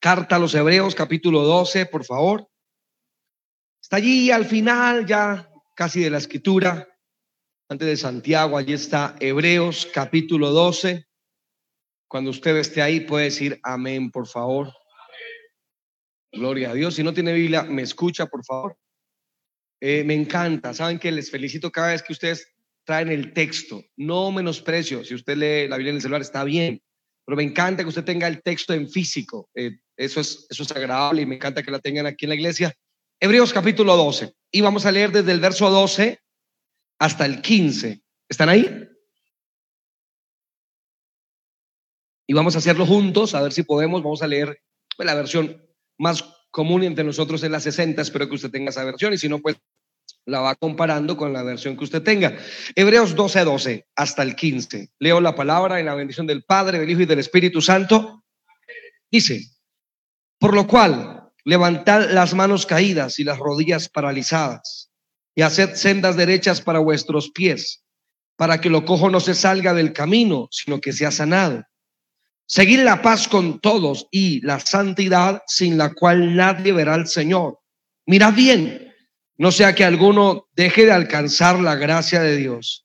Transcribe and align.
Carta 0.00 0.36
a 0.36 0.38
los 0.38 0.54
Hebreos, 0.54 0.94
capítulo 0.94 1.42
12, 1.42 1.84
por 1.84 2.06
favor. 2.06 2.48
Está 3.82 3.96
allí 3.96 4.30
al 4.30 4.46
final, 4.46 5.04
ya 5.04 5.50
casi 5.76 6.00
de 6.00 6.08
la 6.08 6.16
escritura, 6.16 6.88
antes 7.68 7.86
de 7.86 7.96
Santiago, 7.98 8.56
allí 8.56 8.72
está 8.72 9.14
Hebreos, 9.20 9.86
capítulo 9.92 10.52
12. 10.52 11.06
Cuando 12.08 12.30
usted 12.30 12.56
esté 12.56 12.80
ahí, 12.80 13.00
puede 13.00 13.26
decir 13.26 13.60
amén, 13.62 14.10
por 14.10 14.26
favor. 14.26 14.72
Gloria 16.32 16.70
a 16.70 16.74
Dios. 16.74 16.94
Si 16.94 17.02
no 17.02 17.12
tiene 17.12 17.34
Biblia, 17.34 17.64
me 17.64 17.82
escucha, 17.82 18.24
por 18.24 18.42
favor. 18.42 18.78
Eh, 19.82 20.02
me 20.04 20.14
encanta. 20.14 20.72
Saben 20.72 20.98
que 20.98 21.12
les 21.12 21.30
felicito 21.30 21.70
cada 21.70 21.88
vez 21.88 22.02
que 22.02 22.14
ustedes 22.14 22.50
traen 22.84 23.10
el 23.10 23.34
texto. 23.34 23.84
No 23.96 24.32
menosprecio. 24.32 25.04
Si 25.04 25.14
usted 25.14 25.36
lee 25.36 25.68
la 25.68 25.76
Biblia 25.76 25.90
en 25.90 25.96
el 25.96 26.02
celular, 26.02 26.22
está 26.22 26.42
bien. 26.42 26.82
Pero 27.30 27.36
me 27.36 27.44
encanta 27.44 27.84
que 27.84 27.88
usted 27.88 28.02
tenga 28.02 28.26
el 28.26 28.42
texto 28.42 28.74
en 28.74 28.90
físico. 28.90 29.48
Eh, 29.54 29.78
eso, 29.96 30.20
es, 30.20 30.48
eso 30.50 30.64
es 30.64 30.72
agradable 30.72 31.22
y 31.22 31.26
me 31.26 31.36
encanta 31.36 31.62
que 31.62 31.70
la 31.70 31.78
tengan 31.78 32.04
aquí 32.04 32.24
en 32.24 32.30
la 32.30 32.34
iglesia. 32.34 32.74
Hebreos 33.20 33.52
capítulo 33.52 33.96
12. 33.96 34.32
Y 34.50 34.60
vamos 34.62 34.84
a 34.84 34.90
leer 34.90 35.12
desde 35.12 35.30
el 35.30 35.38
verso 35.38 35.70
12 35.70 36.18
hasta 36.98 37.26
el 37.26 37.40
15. 37.40 38.02
¿Están 38.28 38.48
ahí? 38.48 38.84
Y 42.26 42.32
vamos 42.32 42.56
a 42.56 42.58
hacerlo 42.58 42.84
juntos, 42.84 43.36
a 43.36 43.42
ver 43.42 43.52
si 43.52 43.62
podemos. 43.62 44.02
Vamos 44.02 44.24
a 44.24 44.26
leer 44.26 44.60
pues, 44.96 45.06
la 45.06 45.14
versión 45.14 45.64
más 45.98 46.24
común 46.50 46.82
entre 46.82 47.04
nosotros 47.04 47.44
es 47.44 47.50
la 47.52 47.60
60. 47.60 48.02
Espero 48.02 48.28
que 48.28 48.34
usted 48.34 48.50
tenga 48.50 48.70
esa 48.70 48.82
versión 48.82 49.12
y 49.12 49.18
si 49.18 49.28
no, 49.28 49.38
pues 49.38 49.54
la 50.26 50.40
va 50.40 50.54
comparando 50.54 51.16
con 51.16 51.32
la 51.32 51.42
versión 51.42 51.76
que 51.76 51.84
usted 51.84 52.02
tenga. 52.02 52.36
Hebreos 52.74 53.14
12, 53.14 53.44
12 53.44 53.86
hasta 53.96 54.22
el 54.22 54.34
15. 54.34 54.90
Leo 54.98 55.20
la 55.20 55.34
palabra 55.34 55.80
en 55.80 55.86
la 55.86 55.94
bendición 55.94 56.26
del 56.26 56.44
Padre, 56.44 56.78
del 56.78 56.90
Hijo 56.90 57.02
y 57.02 57.06
del 57.06 57.18
Espíritu 57.18 57.60
Santo. 57.60 58.24
Dice, 59.10 59.44
por 60.38 60.54
lo 60.54 60.66
cual, 60.66 61.30
levantad 61.44 62.10
las 62.10 62.34
manos 62.34 62.66
caídas 62.66 63.18
y 63.18 63.24
las 63.24 63.38
rodillas 63.38 63.88
paralizadas 63.88 64.90
y 65.34 65.42
haced 65.42 65.74
sendas 65.74 66.16
derechas 66.16 66.60
para 66.60 66.78
vuestros 66.78 67.30
pies, 67.30 67.84
para 68.36 68.60
que 68.60 68.70
lo 68.70 68.84
cojo 68.84 69.10
no 69.10 69.20
se 69.20 69.34
salga 69.34 69.74
del 69.74 69.92
camino, 69.92 70.48
sino 70.50 70.80
que 70.80 70.92
sea 70.92 71.10
sanado. 71.10 71.64
Seguir 72.46 72.80
la 72.80 73.00
paz 73.00 73.28
con 73.28 73.60
todos 73.60 74.08
y 74.10 74.40
la 74.44 74.58
santidad 74.58 75.42
sin 75.46 75.78
la 75.78 75.94
cual 75.94 76.34
nadie 76.34 76.72
verá 76.72 76.94
al 76.94 77.06
Señor. 77.06 77.60
Mirad 78.06 78.34
bien 78.34 78.89
no 79.40 79.50
sea 79.50 79.74
que 79.74 79.84
alguno 79.84 80.48
deje 80.54 80.84
de 80.84 80.92
alcanzar 80.92 81.58
la 81.60 81.74
gracia 81.74 82.20
de 82.20 82.36
Dios, 82.36 82.84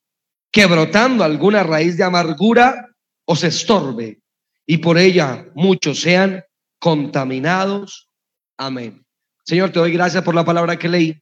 que 0.53 0.65
brotando 0.67 1.25
alguna 1.25 1.63
raíz 1.63 1.97
de 1.97 2.05
amargura 2.05 2.95
os 3.25 3.43
estorbe 3.43 4.21
y 4.65 4.77
por 4.77 4.97
ella 4.97 5.51
muchos 5.53 5.99
sean 5.99 6.45
contaminados. 6.79 8.09
Amén. 8.57 9.05
Señor, 9.43 9.71
te 9.71 9.79
doy 9.79 9.91
gracias 9.91 10.23
por 10.23 10.33
la 10.33 10.45
palabra 10.45 10.79
que 10.79 10.87
leí 10.87 11.21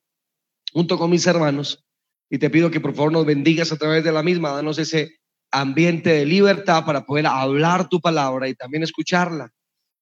junto 0.72 1.00
con 1.00 1.10
mis 1.10 1.26
hermanos 1.26 1.84
y 2.30 2.38
te 2.38 2.52
pido 2.52 2.70
que 2.70 2.80
por 2.80 2.94
favor 2.94 3.12
nos 3.12 3.26
bendigas 3.26 3.72
a 3.72 3.78
través 3.78 4.04
de 4.04 4.12
la 4.12 4.22
misma, 4.22 4.52
danos 4.52 4.78
ese 4.78 5.16
ambiente 5.50 6.12
de 6.12 6.28
libertad 6.28 6.86
para 6.86 7.08
poder 7.08 7.26
hablar 7.26 7.90
tu 7.90 8.00
palabra 8.00 8.50
y 8.50 8.54
también 8.54 8.84
escucharla. 8.84 9.50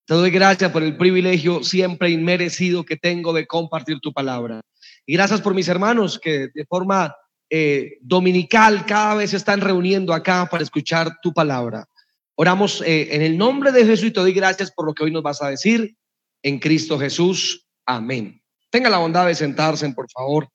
Te 0.06 0.14
doy 0.14 0.30
gracias 0.30 0.74
por 0.74 0.84
el 0.84 0.98
privilegio 0.98 1.64
siempre 1.64 2.09
inmerecido 2.09 2.84
que 2.84 2.98
tengo 2.98 3.32
de 3.32 3.48
compartir 3.48 4.02
tu 4.02 4.12
palabra. 4.12 4.59
Y 5.12 5.16
gracias 5.16 5.42
por 5.42 5.54
mis 5.54 5.67
hermanos 5.67 6.17
que 6.17 6.48
de 6.54 6.66
forma 6.66 7.14
eh, 7.50 7.98
dominical 8.00 8.86
cada 8.86 9.16
vez 9.16 9.31
se 9.31 9.36
están 9.36 9.59
reuniendo 9.59 10.14
acá 10.14 10.48
para 10.50 10.64
escuchar 10.64 11.18
tu 11.22 11.34
palabra. 11.34 11.86
Oramos 12.36 12.81
eh, 12.81 13.14
en 13.14 13.22
el 13.22 13.38
nombre 13.38 13.73
de 13.73 13.86
Jesús 13.86 14.06
y 14.06 14.12
te 14.12 14.22
doy 14.22 14.31
gracias 14.31 14.72
por 14.72 14.86
lo 14.86 14.94
que 14.94 15.03
hoy 15.03 15.12
nos 15.12 15.22
vas 15.22 15.41
a 15.41 15.50
decir 15.50 15.97
en 16.41 16.59
Cristo 16.59 16.97
Jesús. 16.97 17.68
Amén. 17.86 18.41
Tenga 18.69 18.90
la 18.90 19.00
bondad 19.00 19.28
de 19.28 19.36
sentarse, 19.36 19.90
por 19.90 20.09
favor. 20.09 20.47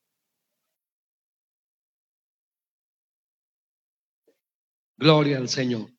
Gloria 4.97 5.37
al 5.37 5.51
Señor. 5.51 5.91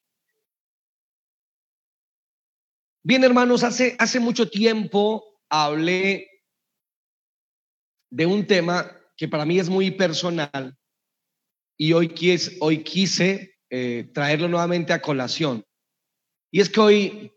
Bien, 3.04 3.24
hermanos, 3.24 3.64
hace, 3.64 3.96
hace 4.00 4.20
mucho 4.20 4.50
tiempo 4.50 5.24
hablé 5.48 6.37
de 8.10 8.26
un 8.26 8.46
tema 8.46 8.92
que 9.16 9.28
para 9.28 9.46
mí 9.46 9.60
es 9.60 9.70
muy 9.70 9.92
personal 9.92 10.78
y 11.78 11.94
hoy, 11.94 12.10
quise, 12.10 12.58
hoy 12.60 12.84
quise 12.84 13.56
eh, 13.70 14.10
traerlo 14.14 14.48
nuevamente 14.48 14.94
a 14.94 15.02
colación. 15.02 15.64
Y 16.52 16.62
es 16.62 16.70
que 16.70 16.80
hoy, 16.80 17.32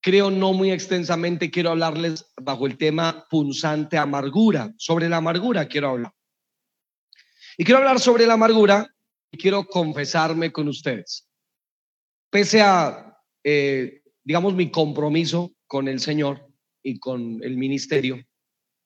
creo 0.00 0.30
no 0.30 0.52
muy 0.52 0.70
extensamente, 0.70 1.50
quiero 1.50 1.70
hablarles 1.70 2.26
bajo 2.40 2.66
el 2.66 2.76
tema 2.76 3.26
punzante 3.28 3.98
amargura. 3.98 4.72
Sobre 4.78 5.08
la 5.08 5.18
amargura 5.18 5.66
quiero 5.68 5.90
hablar. 5.90 6.12
Y 7.56 7.64
quiero 7.64 7.78
hablar 7.78 8.00
sobre 8.00 8.26
la 8.26 8.34
amargura 8.34 8.88
y 9.30 9.38
quiero 9.38 9.64
confesarme 9.66 10.52
con 10.52 10.68
ustedes. 10.68 11.28
Pese 12.30 12.62
a, 12.62 13.16
eh, 13.44 14.02
digamos, 14.22 14.54
mi 14.54 14.70
compromiso 14.70 15.52
con 15.66 15.88
el 15.88 16.00
Señor 16.00 16.48
y 16.82 16.98
con 16.98 17.42
el 17.42 17.56
ministerio, 17.56 18.24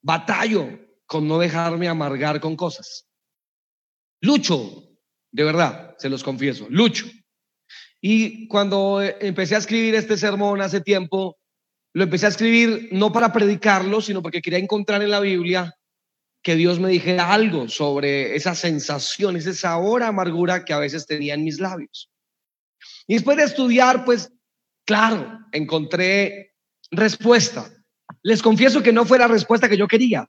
batallo 0.02 0.91
con 1.12 1.28
no 1.28 1.38
dejarme 1.38 1.88
amargar 1.88 2.40
con 2.40 2.56
cosas. 2.56 3.06
Lucho, 4.22 4.96
de 5.30 5.44
verdad, 5.44 5.94
se 5.98 6.08
los 6.08 6.24
confieso, 6.24 6.66
lucho. 6.70 7.04
Y 8.00 8.48
cuando 8.48 9.02
eh, 9.02 9.18
empecé 9.20 9.54
a 9.54 9.58
escribir 9.58 9.94
este 9.94 10.16
sermón 10.16 10.62
hace 10.62 10.80
tiempo, 10.80 11.36
lo 11.92 12.04
empecé 12.04 12.24
a 12.24 12.30
escribir 12.30 12.88
no 12.92 13.12
para 13.12 13.30
predicarlo, 13.30 14.00
sino 14.00 14.22
porque 14.22 14.40
quería 14.40 14.58
encontrar 14.58 15.02
en 15.02 15.10
la 15.10 15.20
Biblia 15.20 15.74
que 16.42 16.56
Dios 16.56 16.80
me 16.80 16.88
dijera 16.88 17.30
algo 17.30 17.68
sobre 17.68 18.34
esa 18.34 18.54
sensación, 18.54 19.36
ese 19.36 19.52
sabor 19.52 20.02
amargura 20.02 20.64
que 20.64 20.72
a 20.72 20.78
veces 20.78 21.04
tenía 21.04 21.34
en 21.34 21.44
mis 21.44 21.60
labios. 21.60 22.10
Y 23.06 23.14
después 23.14 23.36
de 23.36 23.44
estudiar, 23.44 24.06
pues, 24.06 24.32
claro, 24.86 25.40
encontré 25.52 26.54
respuesta. 26.90 27.70
Les 28.22 28.40
confieso 28.40 28.82
que 28.82 28.94
no 28.94 29.04
fue 29.04 29.18
la 29.18 29.28
respuesta 29.28 29.68
que 29.68 29.76
yo 29.76 29.86
quería, 29.86 30.26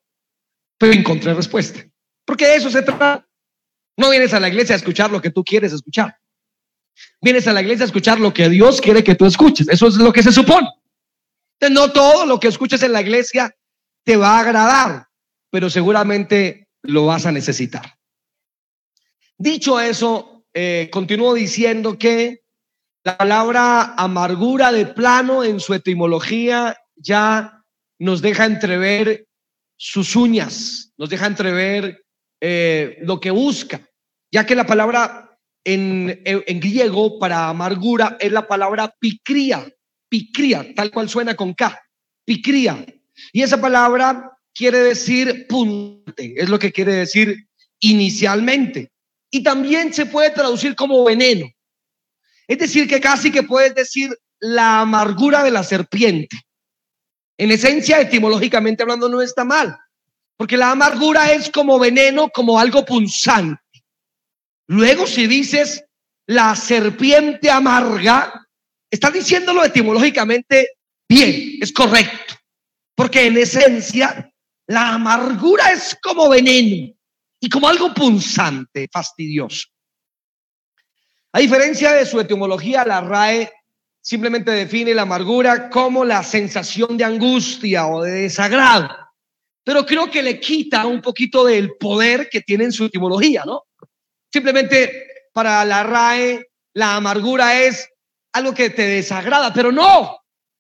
encontré 0.92 1.34
respuesta. 1.34 1.86
Porque 2.26 2.48
de 2.48 2.56
eso 2.56 2.70
se 2.70 2.82
trata. 2.82 3.28
No 3.98 4.10
vienes 4.10 4.34
a 4.34 4.40
la 4.40 4.50
iglesia 4.50 4.76
a 4.76 4.78
escuchar 4.78 5.12
lo 5.12 5.22
que 5.22 5.30
tú 5.30 5.44
quieres 5.44 5.72
escuchar. 5.72 6.18
Vienes 7.22 7.48
a 7.48 7.54
la 7.54 7.62
iglesia 7.62 7.84
a 7.84 7.88
escuchar 7.88 8.20
lo 8.20 8.34
que 8.34 8.50
Dios 8.50 8.82
quiere 8.82 9.04
que 9.04 9.16
tú 9.16 9.26
escuches. 9.26 9.68
Eso 9.70 9.88
es 9.88 9.96
lo 9.96 10.12
que 10.12 10.24
se 10.24 10.32
supone. 10.32 10.68
Entonces, 11.60 11.76
no 11.76 11.92
todo 11.92 12.26
lo 12.26 12.40
que 12.40 12.48
escuches 12.48 12.82
en 12.84 12.94
la 12.94 13.02
iglesia 13.02 13.56
te 14.04 14.18
va 14.18 14.38
a 14.38 14.40
agradar, 14.42 15.08
pero 15.50 15.70
seguramente 15.70 16.68
lo 16.82 17.06
vas 17.06 17.26
a 17.26 17.32
necesitar. 17.32 17.98
Dicho 19.38 19.80
eso, 19.80 20.46
eh, 20.54 20.90
continúo 20.92 21.34
diciendo 21.34 21.98
que 21.98 22.44
la 23.04 23.18
palabra 23.18 23.96
amargura 23.96 24.72
de 24.72 24.86
plano 24.86 25.44
en 25.44 25.60
su 25.60 25.74
etimología 25.74 26.78
ya 26.96 27.64
nos 28.00 28.22
deja 28.22 28.46
entrever 28.46 29.28
sus 29.86 30.16
uñas, 30.16 30.94
nos 30.98 31.10
deja 31.10 31.26
entrever 31.26 32.06
eh, 32.40 33.00
lo 33.02 33.20
que 33.20 33.32
busca, 33.32 33.86
ya 34.32 34.46
que 34.46 34.56
la 34.56 34.66
palabra 34.66 35.38
en, 35.66 36.22
en, 36.24 36.60
griego 36.62 37.20
para 37.20 37.50
amargura 37.50 38.16
es 38.18 38.32
la 38.32 38.48
palabra 38.48 38.96
picría, 38.98 39.70
picría, 40.08 40.74
tal 40.74 40.90
cual 40.90 41.10
suena 41.10 41.36
con 41.36 41.54
K, 41.54 41.78
picría. 42.24 42.86
Y 43.34 43.42
esa 43.42 43.60
palabra 43.60 44.32
quiere 44.54 44.78
decir 44.78 45.48
punte, 45.50 46.34
es 46.38 46.48
lo 46.48 46.60
que 46.60 46.72
quiere 46.72 46.94
decir 46.94 47.46
inicialmente. 47.82 48.90
Y 49.30 49.44
también 49.44 49.94
se 49.94 50.06
puede 50.06 50.30
traducir 50.30 50.76
como 50.76 51.04
veneno. 51.04 51.46
Es 52.48 52.58
decir, 52.58 52.88
que 52.88 53.02
casi 53.02 53.34
que 53.34 53.44
puedes 53.44 53.76
decir 53.76 54.18
la 54.40 54.80
amargura 54.80 55.44
de 55.44 55.52
la 55.52 55.64
serpiente. 55.64 56.38
En 57.38 57.52
esencia, 57.52 58.00
etimológicamente 58.00 58.84
hablando, 58.84 59.10
no 59.10 59.22
está 59.22 59.44
mal, 59.44 59.78
porque 60.38 60.58
la 60.58 60.72
amargura 60.72 61.32
es 61.32 61.50
como 61.50 61.80
veneno, 61.80 62.30
como 62.30 62.60
algo 62.60 62.86
punzante. 62.86 63.62
Luego, 64.68 65.08
si 65.08 65.28
dices 65.28 65.84
la 66.28 66.56
serpiente 66.56 67.50
amarga, 67.50 68.48
estás 68.90 69.14
diciéndolo 69.14 69.66
etimológicamente 69.66 70.70
bien, 71.10 71.58
es 71.62 71.74
correcto, 71.74 72.36
porque 72.96 73.26
en 73.26 73.38
esencia 73.38 74.32
la 74.68 74.94
amargura 74.94 75.72
es 75.72 75.98
como 76.02 76.30
veneno 76.30 76.94
y 77.40 77.50
como 77.50 77.68
algo 77.68 77.94
punzante, 77.94 78.88
fastidioso. 78.92 79.68
A 81.34 81.40
diferencia 81.40 81.92
de 81.94 82.06
su 82.06 82.20
etimología, 82.20 82.86
la 82.86 83.02
RAE 83.02 83.52
simplemente 84.04 84.52
define 84.52 84.94
la 84.94 85.04
amargura 85.04 85.70
como 85.70 86.04
la 86.04 86.24
sensación 86.24 86.98
de 86.98 87.06
angustia 87.06 87.88
o 87.88 88.04
de 88.04 88.12
desagrado. 88.12 88.90
Pero 89.64 89.86
creo 89.86 90.12
que 90.12 90.22
le 90.22 90.42
quita 90.42 90.86
un 90.86 91.02
poquito 91.02 91.46
del 91.46 91.78
poder 91.78 92.30
que 92.30 92.42
tiene 92.42 92.66
en 92.66 92.74
su 92.74 92.86
etimología, 92.86 93.44
¿no? 93.46 93.64
Simplemente 94.32 95.08
para 95.32 95.64
la 95.64 95.84
RAE, 95.84 96.46
la 96.74 96.98
amargura 96.98 97.62
es 97.62 97.90
algo 98.34 98.54
que 98.54 98.70
te 98.70 98.86
desagrada, 98.88 99.54
pero 99.54 99.72
no. 99.72 100.20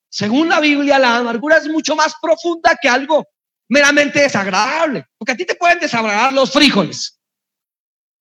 según 0.09 0.47
la 0.47 0.59
Biblia, 0.59 0.99
la 0.99 1.17
amargura 1.17 1.57
es 1.57 1.67
mucho 1.67 1.95
más 1.95 2.13
profunda 2.21 2.77
que 2.81 2.87
algo 2.87 3.25
meramente 3.67 4.21
desagradable. 4.21 5.05
Porque 5.17 5.33
a 5.33 5.35
ti 5.35 5.43
te 5.45 5.55
pueden 5.55 5.79
desagradar 5.79 6.31
los 6.31 6.51
frijoles, 6.51 7.19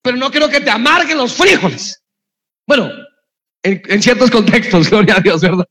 pero 0.03 0.17
no 0.17 0.31
quiero 0.31 0.49
que 0.49 0.61
te 0.61 0.71
amarguen 0.71 1.19
los 1.19 1.35
frijoles. 1.35 2.03
Bueno, 2.67 2.91
en, 3.63 4.03
ciertos 4.03 4.31
contextos, 4.31 4.91
gloria 4.91 5.17
a 5.17 5.21
Dios, 5.21 5.41
¿verdad? 5.41 5.67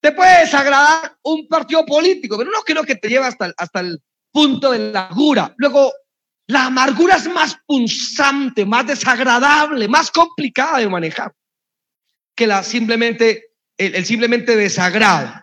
Te 0.00 0.12
puede 0.12 0.40
desagradar 0.40 1.16
un 1.22 1.48
partido 1.48 1.84
político, 1.84 2.38
pero 2.38 2.50
no 2.50 2.62
creo 2.62 2.84
que 2.84 2.96
te 2.96 3.08
lleve 3.08 3.26
hasta, 3.26 3.52
hasta 3.56 3.80
el 3.80 4.00
punto 4.30 4.70
de 4.70 4.92
la 4.92 5.06
amargura. 5.06 5.54
Luego, 5.56 5.92
la 6.46 6.66
amargura 6.66 7.16
es 7.16 7.28
más 7.28 7.56
punzante, 7.66 8.64
más 8.64 8.86
desagradable, 8.86 9.88
más 9.88 10.10
complicada 10.10 10.78
de 10.78 10.88
manejar 10.88 11.32
que 12.36 12.46
la 12.46 12.62
simplemente, 12.62 13.54
el 13.78 14.04
simplemente 14.04 14.54
desagrado. 14.54 15.42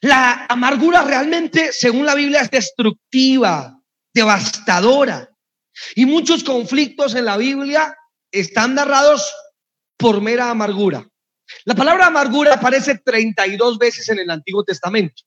La 0.00 0.46
amargura 0.48 1.02
realmente, 1.02 1.72
según 1.72 2.06
la 2.06 2.14
Biblia, 2.14 2.40
es 2.40 2.50
destructiva, 2.50 3.78
devastadora. 4.14 5.28
Y 5.94 6.06
muchos 6.06 6.44
conflictos 6.44 7.14
en 7.14 7.24
la 7.24 7.36
Biblia 7.36 7.96
están 8.30 8.74
narrados 8.74 9.30
por 10.02 10.20
mera 10.20 10.50
amargura. 10.50 11.08
La 11.64 11.74
palabra 11.74 12.06
amargura 12.06 12.54
aparece 12.54 12.98
32 12.98 13.78
veces 13.78 14.08
en 14.08 14.18
el 14.18 14.30
Antiguo 14.30 14.64
Testamento. 14.64 15.22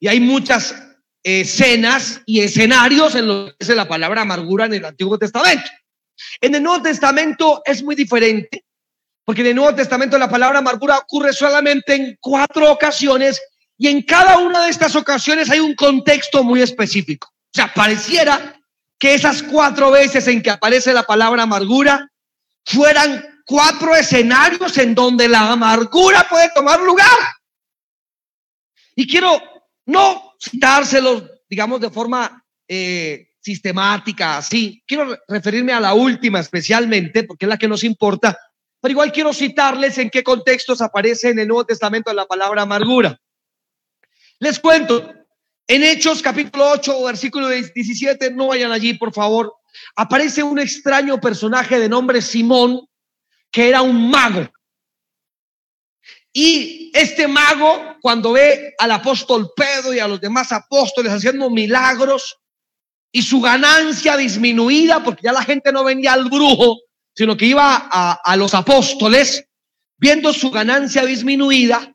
Y 0.00 0.08
hay 0.08 0.18
muchas 0.18 0.74
escenas 1.22 2.20
y 2.26 2.40
escenarios 2.40 3.14
en 3.14 3.28
los 3.28 3.50
que 3.50 3.56
dice 3.60 3.76
la 3.76 3.86
palabra 3.86 4.22
amargura 4.22 4.66
en 4.66 4.74
el 4.74 4.84
Antiguo 4.84 5.16
Testamento. 5.18 5.70
En 6.40 6.54
el 6.54 6.62
Nuevo 6.62 6.82
Testamento 6.82 7.62
es 7.64 7.82
muy 7.84 7.94
diferente, 7.94 8.64
porque 9.24 9.42
en 9.42 9.48
el 9.48 9.54
Nuevo 9.54 9.74
Testamento 9.74 10.18
la 10.18 10.28
palabra 10.28 10.58
amargura 10.58 10.98
ocurre 10.98 11.32
solamente 11.32 11.94
en 11.94 12.18
cuatro 12.20 12.72
ocasiones 12.72 13.40
y 13.78 13.86
en 13.86 14.02
cada 14.02 14.38
una 14.38 14.64
de 14.64 14.70
estas 14.70 14.96
ocasiones 14.96 15.48
hay 15.48 15.60
un 15.60 15.76
contexto 15.76 16.42
muy 16.42 16.60
específico. 16.60 17.28
O 17.28 17.54
sea, 17.54 17.72
pareciera 17.72 18.60
que 18.98 19.14
esas 19.14 19.44
cuatro 19.44 19.92
veces 19.92 20.26
en 20.26 20.42
que 20.42 20.50
aparece 20.50 20.92
la 20.92 21.04
palabra 21.04 21.44
amargura 21.44 22.08
fueran 22.64 23.31
cuatro 23.46 23.94
escenarios 23.94 24.76
en 24.78 24.94
donde 24.94 25.28
la 25.28 25.52
amargura 25.52 26.26
puede 26.28 26.50
tomar 26.54 26.80
lugar. 26.80 27.18
Y 28.94 29.06
quiero 29.06 29.40
no 29.86 30.34
citárselos, 30.42 31.24
digamos, 31.48 31.80
de 31.80 31.90
forma 31.90 32.44
eh, 32.68 33.28
sistemática, 33.40 34.38
así. 34.38 34.82
Quiero 34.86 35.18
referirme 35.28 35.72
a 35.72 35.80
la 35.80 35.94
última 35.94 36.40
especialmente, 36.40 37.24
porque 37.24 37.46
es 37.46 37.48
la 37.48 37.58
que 37.58 37.68
nos 37.68 37.84
importa, 37.84 38.38
pero 38.80 38.92
igual 38.92 39.12
quiero 39.12 39.32
citarles 39.32 39.98
en 39.98 40.10
qué 40.10 40.22
contextos 40.22 40.80
aparece 40.80 41.30
en 41.30 41.38
el 41.38 41.48
Nuevo 41.48 41.64
Testamento 41.64 42.12
la 42.12 42.26
palabra 42.26 42.62
amargura. 42.62 43.18
Les 44.38 44.58
cuento, 44.58 45.12
en 45.68 45.84
Hechos 45.84 46.20
capítulo 46.22 46.70
8, 46.70 47.04
versículo 47.04 47.48
17, 47.48 48.32
no 48.32 48.48
vayan 48.48 48.72
allí, 48.72 48.94
por 48.94 49.12
favor, 49.12 49.54
aparece 49.96 50.42
un 50.42 50.58
extraño 50.58 51.20
personaje 51.20 51.78
de 51.78 51.88
nombre 51.88 52.20
Simón, 52.20 52.80
que 53.52 53.68
era 53.68 53.82
un 53.82 54.10
mago. 54.10 54.50
Y 56.32 56.90
este 56.94 57.28
mago, 57.28 57.96
cuando 58.00 58.32
ve 58.32 58.74
al 58.78 58.90
apóstol 58.90 59.52
Pedro 59.54 59.92
y 59.92 59.98
a 59.98 60.08
los 60.08 60.20
demás 60.20 60.50
apóstoles 60.50 61.12
haciendo 61.12 61.50
milagros 61.50 62.38
y 63.12 63.20
su 63.20 63.42
ganancia 63.42 64.16
disminuida, 64.16 65.04
porque 65.04 65.22
ya 65.24 65.32
la 65.32 65.44
gente 65.44 65.70
no 65.70 65.84
venía 65.84 66.14
al 66.14 66.24
brujo, 66.30 66.78
sino 67.14 67.36
que 67.36 67.44
iba 67.44 67.88
a, 67.92 68.36
los 68.36 68.54
apóstoles, 68.54 69.44
viendo 69.98 70.32
su 70.32 70.50
ganancia 70.50 71.04
disminuida, 71.04 71.94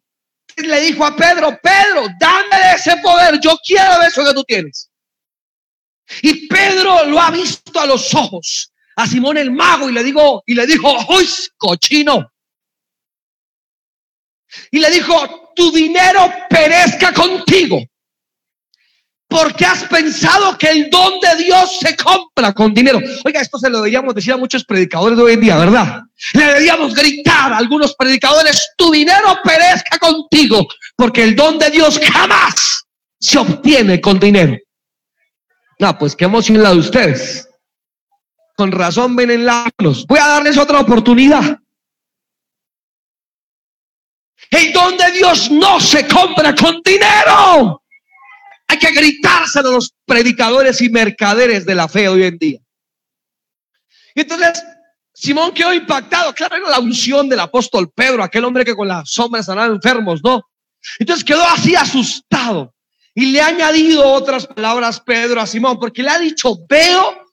le 0.58 0.82
dijo 0.82 1.04
a 1.04 1.16
Pedro, 1.16 1.58
Pedro, 1.62 2.08
dame 2.20 2.74
ese 2.76 2.98
poder, 2.98 3.40
yo 3.40 3.58
quiero 3.66 4.04
eso 4.04 4.24
que 4.24 4.34
tú 4.34 4.44
tienes. 4.44 4.92
Y 6.22 6.48
Pedro 6.48 7.06
lo 7.06 7.20
ha 7.20 7.32
visto 7.32 7.80
a 7.80 7.88
los 7.88 8.14
ojos, 8.14 8.72
a 8.98 9.08
Simón 9.08 9.38
el 9.38 9.52
mago, 9.52 9.90
y 9.90 9.94
le 9.94 10.04
digo, 10.04 10.44
y 10.46 10.54
le 10.54 10.68
dijo, 10.68 10.92
¡Uy, 11.10 11.30
cochino! 11.56 12.32
Y 14.72 14.80
le 14.80 14.90
dijo, 14.90 15.52
tu 15.56 15.72
dinero 15.72 16.32
perezca 16.50 17.14
contigo 17.14 17.80
porque 19.28 19.66
has 19.66 19.84
pensado 19.84 20.58
que 20.58 20.70
el 20.70 20.90
don 20.90 21.20
de 21.20 21.44
Dios 21.44 21.80
se 21.80 21.96
compra 21.98 22.54
con 22.54 22.74
dinero. 22.74 23.00
Oiga, 23.26 23.42
esto 23.42 23.60
se 23.60 23.70
lo 23.70 23.80
deberíamos 23.80 24.16
decir 24.16 24.34
a 24.34 24.38
muchos 24.38 24.64
predicadores 24.64 25.18
de 25.18 25.24
hoy 25.24 25.34
en 25.34 25.42
día, 25.42 25.58
¿verdad? 25.58 26.02
Le 26.34 26.46
deberíamos 26.46 26.96
gritar 26.96 27.52
a 27.52 27.58
algunos 27.58 27.94
predicadores, 27.96 28.70
tu 28.78 28.92
dinero 28.92 29.38
perezca 29.44 30.00
contigo, 30.00 30.66
porque 30.96 31.24
el 31.24 31.36
don 31.36 31.60
de 31.60 31.70
Dios 31.70 32.00
jamás 32.12 32.86
se 33.20 33.38
obtiene 33.38 34.00
con 34.00 34.20
dinero. 34.20 34.58
No, 35.80 35.98
pues 35.98 36.16
qué 36.16 36.26
emoción 36.26 36.64
la 36.64 36.72
de 36.72 36.80
ustedes. 36.80 37.47
Con 38.58 38.72
razón 38.72 39.16
ven 39.16 39.30
en 39.30 39.46
manos. 39.46 40.08
Voy 40.08 40.18
a 40.18 40.28
darles 40.28 40.58
otra 40.58 40.80
oportunidad. 40.80 41.60
El 44.50 44.74
don 44.74 44.98
de 44.98 45.12
Dios 45.12 45.52
no 45.52 45.80
se 45.80 46.08
compra 46.08 46.56
con 46.56 46.82
dinero. 46.84 47.84
Hay 48.68 48.80
que 48.80 48.92
gritárselo 48.92 49.70
a 49.70 49.74
los 49.74 49.94
predicadores 50.06 50.82
y 50.82 50.90
mercaderes 50.90 51.68
de 51.68 51.76
la 51.76 51.88
fe 51.88 52.10
hoy 52.10 52.24
en 52.24 52.38
día. 52.40 52.60
Y 54.16 54.22
entonces 54.22 54.64
Simón 55.14 55.54
quedó 55.54 55.72
impactado. 55.72 56.34
Claro, 56.34 56.56
era 56.56 56.68
la 56.68 56.80
unción 56.80 57.30
del 57.30 57.42
apóstol 57.42 57.92
Pedro, 57.92 58.24
aquel 58.24 58.44
hombre 58.44 58.66
que 58.66 58.76
con 58.76 58.88
las 58.88 59.12
sombras 59.12 59.46
sanaba 59.46 59.72
enfermos, 59.72 60.22
¿no? 60.24 60.42
Entonces 60.98 61.24
quedó 61.24 61.44
así 61.44 61.76
asustado. 61.76 62.74
Y 63.14 63.28
le 63.28 63.40
ha 63.40 63.48
añadido 63.48 64.04
otras 64.04 64.48
palabras 64.48 65.00
Pedro 65.00 65.42
a 65.42 65.46
Simón, 65.46 65.78
porque 65.80 66.02
le 66.02 66.10
ha 66.10 66.20
dicho, 66.20 66.56
veo 66.68 67.28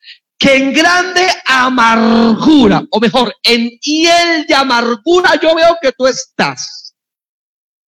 que 0.45 0.57
en 0.57 0.75
grande 0.75 1.27
amargura, 1.47 2.83
o 2.91 3.01
mejor, 3.01 3.35
en 3.43 3.71
hiel 3.81 4.45
de 4.47 4.55
amargura 4.55 5.41
yo 5.41 5.55
veo 5.55 5.79
que 5.81 5.93
tú 5.93 6.07
estás. 6.07 6.95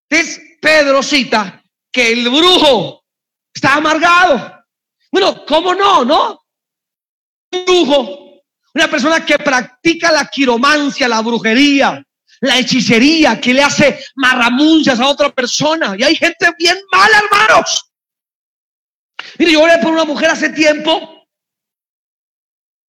Entonces 0.09 0.41
Pedro 0.59 1.03
cita 1.03 1.63
que 1.93 2.13
el 2.13 2.31
brujo 2.31 3.05
está 3.55 3.75
amargado. 3.75 4.65
Bueno, 5.13 5.45
¿cómo 5.45 5.75
no? 5.75 6.03
¿No? 6.07 6.41
Un 7.53 7.65
brujo, 7.67 8.41
una 8.75 8.89
persona 8.89 9.23
que 9.27 9.37
practica 9.39 10.11
la 10.11 10.25
quiromancia, 10.25 11.09
la 11.09 11.21
brujería, 11.21 12.03
la 12.41 12.59
hechicería, 12.59 13.39
que 13.39 13.53
le 13.53 13.65
hace 13.65 14.03
marramuncias 14.15 14.99
a 14.99 15.09
otra 15.09 15.29
persona. 15.29 15.95
Y 15.99 16.05
hay 16.05 16.17
gente 16.17 16.51
bien 16.59 16.79
mala, 16.91 17.19
hermanos. 17.19 17.93
Mire, 19.39 19.53
yo 19.53 19.63
oré 19.63 19.77
por 19.77 19.93
una 19.93 20.07
mujer 20.07 20.31
hace 20.31 20.49
tiempo 20.49 21.16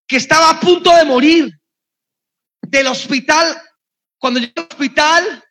que 0.08 0.18
estaba 0.18 0.50
a 0.50 0.60
punto 0.60 0.96
de 0.96 1.06
morir 1.06 1.52
del 2.62 2.88
hospital. 2.88 3.62
Cuando 4.18 4.40
llegó 4.40 4.54
al 4.62 4.68
hospital, 4.70 5.44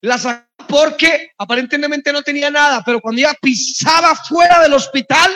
la 0.00 0.46
porque 0.68 1.32
aparentemente 1.38 2.12
no 2.12 2.22
tenía 2.22 2.50
nada, 2.50 2.82
pero 2.84 3.00
cuando 3.00 3.20
ella 3.20 3.34
pisaba 3.40 4.14
fuera 4.14 4.60
del 4.62 4.72
hospital, 4.72 5.30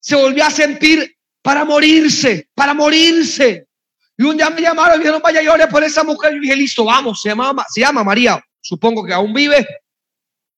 se 0.00 0.16
volvió 0.16 0.44
a 0.44 0.50
sentir 0.50 1.16
para 1.42 1.64
morirse, 1.64 2.48
para 2.54 2.74
morirse. 2.74 3.66
Y 4.16 4.22
un 4.24 4.36
día 4.36 4.50
me 4.50 4.62
llamaron 4.62 4.94
y 4.94 4.98
me 4.98 5.04
dijeron, 5.04 5.22
vaya, 5.22 5.42
llore 5.42 5.66
por 5.66 5.82
esa 5.82 6.04
mujer. 6.04 6.34
Y 6.36 6.40
dije, 6.40 6.56
listo, 6.56 6.84
vamos, 6.84 7.20
se, 7.22 7.30
llama, 7.30 7.64
se 7.68 7.80
llama 7.80 8.04
María, 8.04 8.42
supongo 8.60 9.04
que 9.04 9.12
aún 9.12 9.32
vive. 9.32 9.66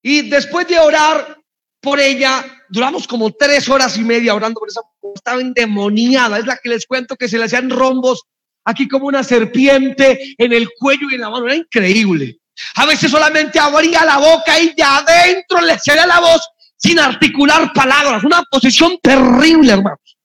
Y 0.02 0.28
después 0.28 0.68
de 0.68 0.78
orar 0.78 1.38
por 1.80 1.98
ella, 1.98 2.44
duramos 2.68 3.06
como 3.06 3.30
tres 3.32 3.68
horas 3.68 3.96
y 3.96 4.02
media 4.02 4.34
orando 4.34 4.60
por 4.60 4.68
esa 4.68 4.80
mujer. 4.82 5.12
Estaba 5.14 5.40
endemoniada, 5.40 6.38
es 6.38 6.46
la 6.46 6.58
que 6.58 6.68
les 6.68 6.86
cuento 6.86 7.16
que 7.16 7.28
se 7.28 7.38
le 7.38 7.44
hacían 7.44 7.70
rombos 7.70 8.22
aquí 8.64 8.88
como 8.88 9.06
una 9.06 9.22
serpiente 9.22 10.34
en 10.38 10.52
el 10.52 10.68
cuello 10.78 11.08
y 11.10 11.14
en 11.14 11.20
la 11.20 11.30
mano. 11.30 11.46
Era 11.46 11.56
increíble. 11.56 12.38
A 12.76 12.86
veces 12.86 13.10
solamente 13.10 13.58
abría 13.58 14.04
la 14.04 14.18
boca 14.18 14.58
y 14.60 14.72
de 14.74 14.82
adentro 14.82 15.60
le 15.60 15.78
salía 15.78 16.06
la 16.06 16.20
voz 16.20 16.40
sin 16.76 16.98
articular 16.98 17.72
palabras. 17.72 18.24
Una 18.24 18.42
posición 18.50 18.98
terrible, 19.02 19.72
hermanos. 19.72 20.16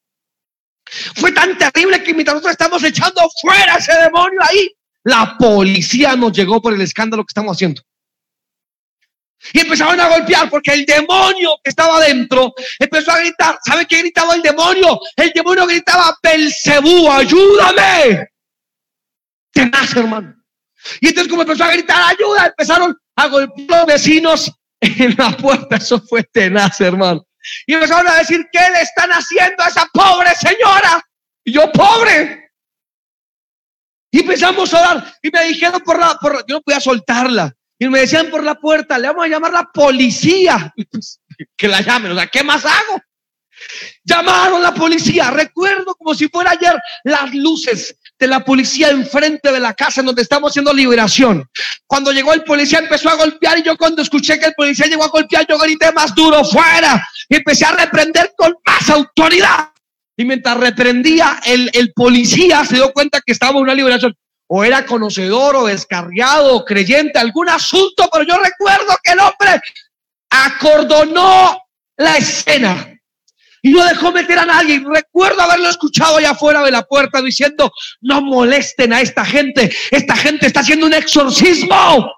Fue 1.15 1.31
tan 1.31 1.57
terrible 1.57 2.03
que 2.03 2.13
mientras 2.13 2.35
nosotros 2.35 2.53
estamos 2.53 2.83
echando 2.83 3.21
fuera 3.41 3.75
ese 3.75 3.93
demonio 3.93 4.39
ahí, 4.41 4.69
la 5.03 5.37
policía 5.37 6.15
nos 6.15 6.33
llegó 6.33 6.61
por 6.61 6.73
el 6.73 6.81
escándalo 6.81 7.23
que 7.23 7.31
estamos 7.31 7.55
haciendo. 7.55 7.81
Y 9.53 9.61
empezaron 9.61 9.99
a 9.99 10.09
golpear 10.09 10.49
porque 10.49 10.73
el 10.73 10.85
demonio 10.85 11.59
que 11.63 11.69
estaba 11.69 11.97
adentro 11.97 12.53
empezó 12.77 13.11
a 13.11 13.19
gritar. 13.19 13.57
¿Sabe 13.65 13.85
qué 13.85 13.99
gritaba 13.99 14.35
el 14.35 14.41
demonio? 14.41 14.99
El 15.15 15.31
demonio 15.31 15.65
gritaba, 15.65 16.17
Belcebú, 16.21 17.09
ayúdame. 17.09 18.27
Tenaz, 19.51 19.95
hermano. 19.95 20.35
Y 21.01 21.07
entonces 21.07 21.29
como 21.29 21.43
empezó 21.43 21.63
a 21.63 21.71
gritar 21.71 22.01
ayuda, 22.13 22.47
empezaron 22.47 22.97
a 23.15 23.27
golpear 23.27 23.79
los 23.79 23.85
vecinos 23.85 24.51
en 24.81 25.15
la 25.17 25.31
puerta. 25.31 25.77
Eso 25.77 25.99
fue 26.01 26.23
tenaz, 26.23 26.79
hermano. 26.81 27.25
Y 27.65 27.73
empezaron 27.73 28.07
a 28.07 28.15
decir, 28.15 28.45
¿qué 28.51 28.59
le 28.59 28.81
están 28.81 29.09
haciendo 29.11 29.63
a 29.63 29.67
esa 29.67 29.85
pobre 29.93 30.35
señora? 30.35 31.01
Y 31.43 31.53
yo, 31.53 31.71
pobre. 31.71 32.51
Y 34.11 34.19
empezamos 34.19 34.73
a 34.73 34.81
orar. 34.81 35.13
Y 35.21 35.29
me 35.31 35.45
dijeron 35.45 35.81
por 35.81 35.99
la, 35.99 36.15
por 36.15 36.45
yo 36.45 36.55
no 36.55 36.61
podía 36.61 36.79
soltarla. 36.79 37.55
Y 37.79 37.87
me 37.87 38.01
decían 38.01 38.29
por 38.29 38.43
la 38.43 38.55
puerta, 38.55 38.99
le 38.99 39.07
vamos 39.07 39.25
a 39.25 39.29
llamar 39.29 39.53
la 39.53 39.71
policía. 39.71 40.73
Pues, 40.91 41.21
que 41.55 41.67
la 41.69 41.81
llamen, 41.81 42.11
o 42.11 42.15
sea, 42.15 42.27
¿qué 42.27 42.43
más 42.43 42.65
hago? 42.65 43.01
Llamaron 44.03 44.61
la 44.61 44.73
policía. 44.73 45.31
Recuerdo 45.31 45.95
como 45.95 46.13
si 46.13 46.27
fuera 46.27 46.51
ayer 46.51 46.73
las 47.03 47.33
luces 47.33 47.95
de 48.17 48.27
la 48.27 48.43
policía 48.43 48.89
enfrente 48.89 49.51
de 49.51 49.59
la 49.59 49.73
casa 49.73 50.01
en 50.01 50.07
donde 50.07 50.21
estamos 50.21 50.51
haciendo 50.51 50.73
liberación. 50.73 51.49
Cuando 51.87 52.11
llegó 52.11 52.33
el 52.33 52.43
policía 52.43 52.79
empezó 52.79 53.09
a 53.09 53.15
golpear 53.15 53.59
y 53.59 53.63
yo 53.63 53.77
cuando 53.77 54.01
escuché 54.01 54.39
que 54.39 54.47
el 54.47 54.53
policía 54.55 54.87
llegó 54.87 55.03
a 55.03 55.09
golpear 55.09 55.45
yo 55.47 55.57
grité 55.57 55.91
más 55.91 56.13
duro 56.13 56.43
fuera 56.43 57.01
y 57.27 57.35
empecé 57.35 57.65
a 57.65 57.71
reprender 57.71 58.33
con 58.37 58.55
más 58.65 58.89
autoridad. 58.89 59.69
Y 60.17 60.25
mientras 60.25 60.57
reprendía, 60.57 61.39
el, 61.45 61.69
el 61.73 61.93
policía 61.93 62.65
se 62.65 62.75
dio 62.75 62.91
cuenta 62.91 63.21
que 63.25 63.31
estaba 63.31 63.51
en 63.51 63.63
una 63.63 63.73
liberación. 63.73 64.13
O 64.51 64.63
era 64.63 64.85
conocedor 64.85 65.55
o 65.55 65.65
descarriado 65.65 66.55
o 66.55 66.65
creyente, 66.65 67.19
algún 67.19 67.49
asunto, 67.49 68.09
pero 68.11 68.25
yo 68.25 68.37
recuerdo 68.37 68.97
que 69.03 69.11
el 69.11 69.19
hombre 69.19 69.61
acordonó 70.29 71.61
la 71.97 72.17
escena 72.17 72.99
y 73.61 73.71
no 73.71 73.85
dejó 73.85 74.11
meter 74.11 74.39
a 74.39 74.45
nadie. 74.45 74.83
Recuerdo 74.85 75.41
haberlo 75.41 75.69
escuchado 75.69 76.17
allá 76.17 76.31
afuera 76.31 76.63
de 76.63 76.71
la 76.71 76.83
puerta 76.83 77.21
diciendo, 77.21 77.71
no 78.01 78.21
molesten 78.21 78.93
a 78.93 79.01
esta 79.01 79.25
gente, 79.25 79.71
esta 79.91 80.15
gente 80.15 80.47
está 80.47 80.61
haciendo 80.61 80.85
un 80.85 80.93
exorcismo. 80.93 82.11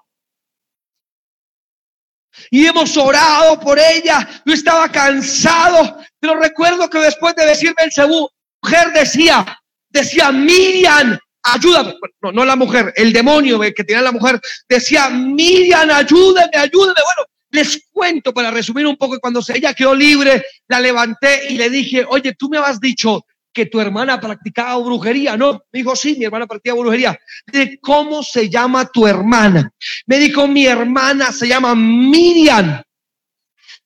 Y 2.50 2.66
hemos 2.66 2.96
orado 2.96 3.58
por 3.60 3.78
ella. 3.78 4.28
Yo 4.44 4.54
estaba 4.54 4.90
cansado, 4.90 5.98
pero 6.20 6.38
recuerdo 6.38 6.88
que 6.88 6.98
después 6.98 7.34
de 7.34 7.46
decirme 7.46 7.84
el 7.84 7.92
segundo, 7.92 8.30
mujer 8.62 8.92
decía, 8.92 9.44
decía, 9.88 10.30
Miriam, 10.30 11.18
ayúdame. 11.42 11.94
No, 12.20 12.32
no 12.32 12.44
la 12.44 12.56
mujer, 12.56 12.92
el 12.96 13.12
demonio 13.12 13.60
que 13.60 13.84
tenía 13.84 14.02
la 14.02 14.12
mujer 14.12 14.40
decía, 14.68 15.08
Miriam, 15.08 15.90
ayúdame, 15.90 16.56
ayúdame. 16.56 16.94
Bueno, 16.94 17.28
les 17.50 17.86
cuento 17.92 18.32
para 18.32 18.50
resumir 18.50 18.86
un 18.86 18.96
poco, 18.96 19.18
cuando 19.20 19.40
ella 19.54 19.74
quedó 19.74 19.94
libre, 19.94 20.44
la 20.68 20.80
levanté 20.80 21.52
y 21.52 21.58
le 21.58 21.68
dije, 21.70 22.04
oye, 22.08 22.34
tú 22.34 22.48
me 22.48 22.58
has 22.58 22.80
dicho 22.80 23.24
que 23.52 23.66
tu 23.66 23.80
hermana 23.80 24.18
practicaba 24.18 24.78
brujería, 24.78 25.36
¿no? 25.36 25.62
Me 25.70 25.80
dijo, 25.80 25.94
sí, 25.94 26.16
mi 26.18 26.24
hermana 26.24 26.46
practicaba 26.46 26.80
brujería. 26.80 27.18
¿De 27.46 27.78
cómo 27.80 28.22
se 28.22 28.48
llama 28.48 28.86
tu 28.86 29.06
hermana? 29.06 29.70
Me 30.06 30.18
dijo, 30.18 30.48
mi 30.48 30.66
hermana 30.66 31.32
se 31.32 31.46
llama 31.46 31.74
Miriam, 31.74 32.82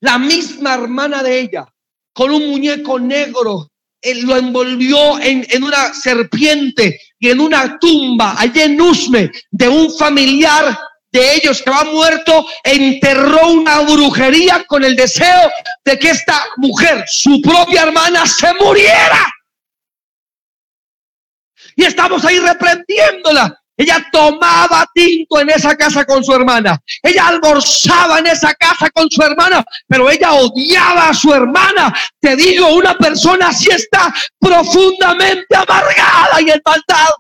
la 0.00 0.18
misma 0.18 0.74
hermana 0.74 1.22
de 1.22 1.40
ella, 1.40 1.66
con 2.12 2.30
un 2.30 2.48
muñeco 2.48 3.00
negro. 3.00 3.68
Él 4.00 4.22
lo 4.22 4.36
envolvió 4.36 5.18
en, 5.20 5.44
en 5.50 5.64
una 5.64 5.92
serpiente 5.92 7.00
y 7.18 7.30
en 7.30 7.40
una 7.40 7.78
tumba 7.78 8.34
allá 8.38 8.64
en 8.64 8.80
Usme 8.80 9.30
de 9.50 9.68
un 9.68 9.96
familiar 9.96 10.78
de 11.10 11.34
ellos 11.34 11.62
que 11.62 11.70
va 11.70 11.84
muerto 11.84 12.46
enterró 12.62 13.48
una 13.48 13.80
brujería 13.80 14.64
con 14.66 14.84
el 14.84 14.94
deseo 14.94 15.50
de 15.84 15.98
que 15.98 16.10
esta 16.10 16.38
mujer, 16.56 17.04
su 17.06 17.40
propia 17.40 17.84
hermana, 17.84 18.26
se 18.26 18.52
muriera. 18.54 19.32
Y 21.74 21.84
estamos 21.84 22.24
ahí 22.24 22.38
reprendiéndola. 22.38 23.62
Ella 23.76 24.06
tomaba 24.10 24.88
tinto 24.94 25.38
en 25.38 25.50
esa 25.50 25.76
casa 25.76 26.04
con 26.04 26.24
su 26.24 26.32
hermana. 26.32 26.80
Ella 27.02 27.28
almorzaba 27.28 28.18
en 28.20 28.28
esa 28.28 28.54
casa 28.54 28.88
con 28.90 29.10
su 29.10 29.22
hermana, 29.22 29.64
pero 29.86 30.10
ella 30.10 30.32
odiaba 30.32 31.10
a 31.10 31.14
su 31.14 31.32
hermana. 31.32 31.94
Te 32.18 32.36
digo, 32.36 32.74
una 32.74 32.96
persona 32.96 33.48
así 33.48 33.68
está 33.70 34.14
profundamente 34.38 35.54
amargada 35.54 36.40
y 36.40 36.46
maldad. 36.46 37.14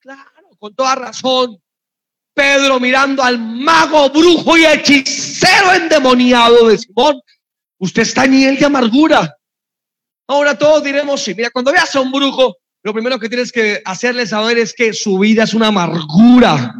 Claro, 0.00 0.50
con 0.58 0.74
toda 0.74 0.94
razón. 0.94 1.58
Pedro 2.34 2.78
mirando 2.78 3.22
al 3.22 3.38
mago, 3.38 4.10
brujo 4.10 4.58
y 4.58 4.66
hechicero 4.66 5.72
endemoniado 5.72 6.68
de 6.68 6.76
Simón. 6.76 7.18
Usted 7.78 8.02
está 8.02 8.26
en 8.26 8.32
nivel 8.32 8.58
de 8.58 8.66
amargura. 8.66 9.34
Ahora 10.28 10.58
todos 10.58 10.82
diremos, 10.84 11.22
sí, 11.22 11.34
mira, 11.34 11.50
cuando 11.50 11.72
veas 11.72 11.96
a 11.96 12.00
un 12.00 12.12
brujo, 12.12 12.56
lo 12.86 12.94
primero 12.94 13.18
que 13.18 13.28
tienes 13.28 13.50
que 13.50 13.82
hacerle 13.84 14.28
saber 14.28 14.58
es 14.58 14.72
que 14.72 14.92
su 14.92 15.18
vida 15.18 15.42
es 15.42 15.54
una 15.54 15.66
amargura. 15.66 16.72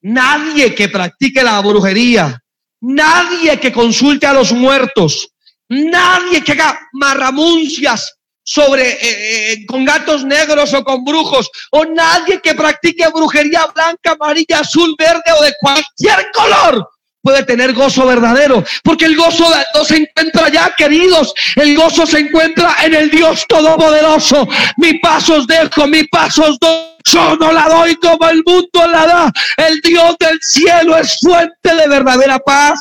Nadie 0.00 0.74
que 0.74 0.88
practique 0.88 1.42
la 1.42 1.60
brujería, 1.60 2.42
nadie 2.80 3.60
que 3.60 3.70
consulte 3.70 4.26
a 4.26 4.32
los 4.32 4.50
muertos, 4.54 5.28
nadie 5.68 6.42
que 6.42 6.52
haga 6.52 6.80
marramuncias, 6.94 8.14
sobre 8.42 8.92
eh, 8.92 9.52
eh, 9.52 9.66
con 9.66 9.84
gatos 9.84 10.24
negros 10.24 10.72
o 10.72 10.82
con 10.82 11.04
brujos 11.04 11.50
o 11.70 11.84
nadie 11.84 12.40
que 12.40 12.54
practique 12.54 13.06
brujería 13.10 13.66
blanca, 13.66 14.12
amarilla, 14.18 14.60
azul, 14.60 14.96
verde 14.98 15.32
o 15.38 15.44
de 15.44 15.52
cualquier 15.60 16.30
color 16.32 16.88
puede 17.22 17.44
tener 17.44 17.72
gozo 17.72 18.06
verdadero, 18.06 18.64
porque 18.82 19.06
el 19.06 19.16
gozo 19.16 19.48
no 19.74 19.84
se 19.84 19.96
encuentra 19.96 20.48
ya, 20.48 20.74
queridos, 20.76 21.32
el 21.56 21.76
gozo 21.76 22.04
se 22.06 22.18
encuentra 22.20 22.76
en 22.84 22.94
el 22.94 23.10
Dios 23.10 23.46
Todopoderoso. 23.48 24.46
Mi 24.76 24.98
paso 24.98 25.36
os 25.36 25.46
dejo, 25.46 25.86
mi 25.86 26.04
paso 26.04 26.42
os 26.42 26.58
doy. 26.58 26.92
Yo 27.04 27.36
no 27.36 27.52
la 27.52 27.68
doy 27.68 27.96
como 27.96 28.28
el 28.28 28.42
mundo 28.46 28.86
la 28.86 29.06
da. 29.06 29.32
El 29.56 29.80
Dios 29.80 30.16
del 30.20 30.38
cielo 30.40 30.96
es 30.96 31.18
fuente 31.20 31.74
de 31.74 31.88
verdadera 31.88 32.38
paz. 32.38 32.80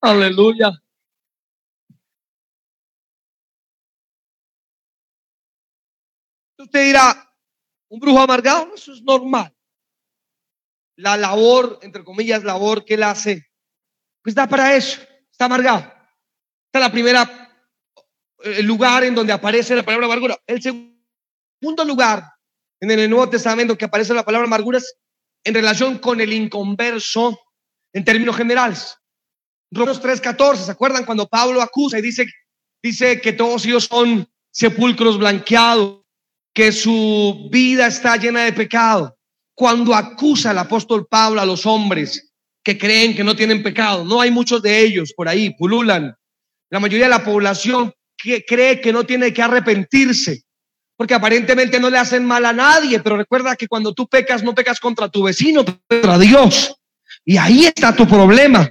Aleluya. 0.00 0.70
Usted 6.56 6.84
dirá, 6.84 7.34
un 7.88 7.98
brujo 7.98 8.20
amargado, 8.20 8.74
eso 8.74 8.92
es 8.92 9.02
normal. 9.02 9.52
La 11.00 11.16
labor, 11.16 11.78
entre 11.82 12.04
comillas, 12.04 12.44
labor 12.44 12.84
que 12.84 12.94
él 12.94 13.02
hace, 13.02 13.46
pues 14.22 14.34
da 14.34 14.48
para 14.48 14.76
eso, 14.76 15.00
está 15.30 15.46
amargado. 15.46 15.92
Está 16.66 16.80
la 16.80 16.92
primera, 16.92 17.54
el 18.44 18.66
lugar 18.66 19.04
en 19.04 19.14
donde 19.14 19.32
aparece 19.32 19.74
la 19.74 19.82
palabra 19.82 20.06
amargura. 20.06 20.38
El 20.46 20.62
segundo 20.62 21.84
lugar 21.84 22.24
en 22.80 22.90
el 22.90 23.08
Nuevo 23.08 23.28
Testamento 23.28 23.76
que 23.76 23.86
aparece 23.86 24.14
la 24.14 24.24
palabra 24.24 24.46
amargura 24.46 24.78
es 24.78 24.96
en 25.44 25.54
relación 25.54 25.98
con 25.98 26.20
el 26.20 26.32
inconverso 26.32 27.38
en 27.92 28.04
términos 28.04 28.36
generales. 28.36 28.96
Romanos 29.70 30.02
3:14, 30.02 30.56
¿se 30.56 30.70
acuerdan 30.70 31.04
cuando 31.04 31.28
Pablo 31.28 31.62
acusa 31.62 31.98
y 31.98 32.02
dice, 32.02 32.26
dice 32.82 33.20
que 33.20 33.32
todos 33.32 33.64
ellos 33.64 33.84
son 33.84 34.28
sepulcros 34.50 35.18
blanqueados? 35.18 36.00
que 36.52 36.72
su 36.72 37.48
vida 37.50 37.86
está 37.86 38.16
llena 38.16 38.44
de 38.44 38.52
pecado. 38.52 39.16
Cuando 39.54 39.94
acusa 39.94 40.52
el 40.52 40.58
apóstol 40.58 41.06
Pablo 41.08 41.40
a 41.40 41.46
los 41.46 41.66
hombres 41.66 42.32
que 42.62 42.78
creen 42.78 43.14
que 43.14 43.24
no 43.24 43.36
tienen 43.36 43.62
pecado, 43.62 44.04
no 44.04 44.20
hay 44.20 44.30
muchos 44.30 44.62
de 44.62 44.80
ellos 44.80 45.12
por 45.14 45.28
ahí, 45.28 45.54
pululan. 45.54 46.14
La 46.70 46.80
mayoría 46.80 47.06
de 47.06 47.10
la 47.10 47.24
población 47.24 47.92
que 48.16 48.44
cree 48.44 48.80
que 48.80 48.92
no 48.92 49.04
tiene 49.04 49.32
que 49.32 49.42
arrepentirse, 49.42 50.42
porque 50.96 51.14
aparentemente 51.14 51.80
no 51.80 51.90
le 51.90 51.98
hacen 51.98 52.24
mal 52.24 52.44
a 52.44 52.52
nadie, 52.52 53.00
pero 53.00 53.16
recuerda 53.16 53.56
que 53.56 53.66
cuando 53.66 53.94
tú 53.94 54.06
pecas, 54.06 54.42
no 54.42 54.54
pecas 54.54 54.78
contra 54.78 55.08
tu 55.08 55.22
vecino, 55.22 55.64
contra 55.64 56.18
Dios. 56.18 56.74
Y 57.24 57.36
ahí 57.36 57.64
está 57.64 57.94
tu 57.94 58.06
problema. 58.06 58.70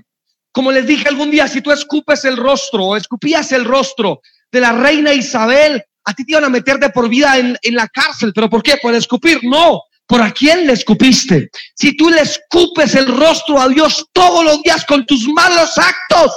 Como 0.52 0.72
les 0.72 0.88
dije 0.88 1.08
algún 1.08 1.32
día, 1.32 1.48
si 1.48 1.62
tú 1.62 1.72
escupes 1.72 2.26
el 2.26 2.38
rostro 2.38 2.86
o 2.86 2.96
escupías 2.96 3.52
el 3.52 3.66
rostro 3.66 4.22
de 4.52 4.60
la 4.60 4.72
reina 4.72 5.14
Isabel, 5.14 5.84
a 6.06 6.14
ti 6.14 6.26
te 6.26 6.32
iban 6.32 6.46
a 6.46 6.50
meter 6.50 6.80
de 6.80 6.90
por 6.90 7.08
vida 7.08 7.38
en, 7.38 7.58
la 7.76 7.88
cárcel. 7.88 8.32
¿Pero 8.34 8.50
por 8.50 8.64
qué? 8.64 8.78
¿Por 8.82 8.94
escupir? 8.96 9.40
No. 9.44 9.84
¿Por 10.10 10.24
a 10.24 10.32
quién 10.32 10.66
le 10.66 10.74
escupiste? 10.74 11.52
Si 11.76 11.96
tú 11.96 12.10
le 12.10 12.22
escupes 12.22 12.96
el 12.96 13.06
rostro 13.16 13.62
a 13.62 13.68
Dios 13.68 14.08
todos 14.12 14.44
los 14.44 14.64
días 14.64 14.84
con 14.86 15.06
tus 15.06 15.28
malos 15.28 15.78
actos, 15.78 16.34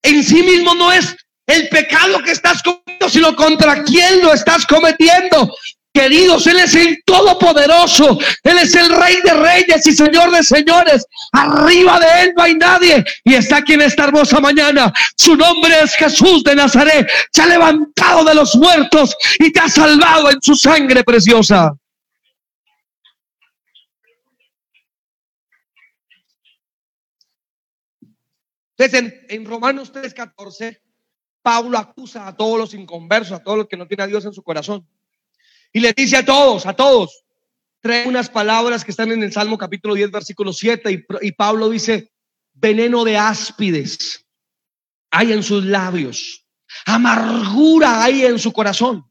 en 0.00 0.22
sí 0.22 0.44
mismo 0.44 0.76
no 0.76 0.92
es 0.92 1.16
el 1.48 1.68
pecado 1.70 2.22
que 2.22 2.30
estás 2.30 2.62
cometiendo, 2.62 3.08
sino 3.08 3.34
contra 3.34 3.82
quién 3.82 4.22
lo 4.22 4.32
estás 4.32 4.64
cometiendo. 4.64 5.52
Queridos, 5.92 6.46
Él 6.46 6.58
es 6.60 6.76
el 6.76 7.02
Todopoderoso, 7.04 8.16
Él 8.44 8.58
es 8.58 8.72
el 8.76 8.88
Rey 8.88 9.16
de 9.24 9.34
Reyes 9.34 9.84
y 9.88 9.92
Señor 9.92 10.30
de 10.30 10.44
Señores. 10.44 11.04
Arriba 11.32 11.98
de 11.98 12.22
Él 12.22 12.32
no 12.36 12.44
hay 12.44 12.54
nadie 12.54 13.04
y 13.24 13.34
está 13.34 13.56
aquí 13.56 13.72
en 13.72 13.82
esta 13.82 14.04
hermosa 14.04 14.38
mañana. 14.38 14.92
Su 15.16 15.36
nombre 15.36 15.74
es 15.82 15.96
Jesús 15.96 16.44
de 16.44 16.54
Nazaret. 16.54 17.08
Se 17.32 17.42
ha 17.42 17.46
levantado 17.46 18.22
de 18.22 18.36
los 18.36 18.54
muertos 18.54 19.16
y 19.40 19.52
te 19.52 19.58
ha 19.58 19.68
salvado 19.68 20.30
en 20.30 20.40
su 20.40 20.54
sangre 20.54 21.02
preciosa. 21.02 21.72
Entonces, 28.76 29.24
en, 29.28 29.44
Romanos 29.44 29.92
3:14, 29.92 30.80
Pablo 31.42 31.78
acusa 31.78 32.26
a 32.26 32.36
todos 32.36 32.58
los 32.58 32.74
inconversos, 32.74 33.32
a 33.32 33.42
todos 33.42 33.58
los 33.58 33.68
que 33.68 33.76
no 33.76 33.86
tienen 33.86 34.04
a 34.04 34.06
Dios 34.08 34.24
en 34.24 34.32
su 34.32 34.42
corazón. 34.42 34.88
Y 35.72 35.80
le 35.80 35.92
dice 35.92 36.16
a 36.16 36.24
todos, 36.24 36.66
a 36.66 36.74
todos, 36.74 37.24
trae 37.80 38.08
unas 38.08 38.30
palabras 38.30 38.84
que 38.84 38.90
están 38.90 39.12
en 39.12 39.22
el 39.22 39.32
Salmo 39.32 39.58
capítulo 39.58 39.94
10, 39.94 40.10
versículo 40.10 40.52
7, 40.52 40.90
y, 40.90 41.04
y 41.20 41.32
Pablo 41.32 41.68
dice, 41.68 42.12
veneno 42.54 43.04
de 43.04 43.16
áspides 43.16 44.24
hay 45.10 45.32
en 45.32 45.42
sus 45.44 45.64
labios, 45.64 46.44
amargura 46.86 48.02
hay 48.02 48.24
en 48.24 48.38
su 48.38 48.52
corazón. 48.52 49.04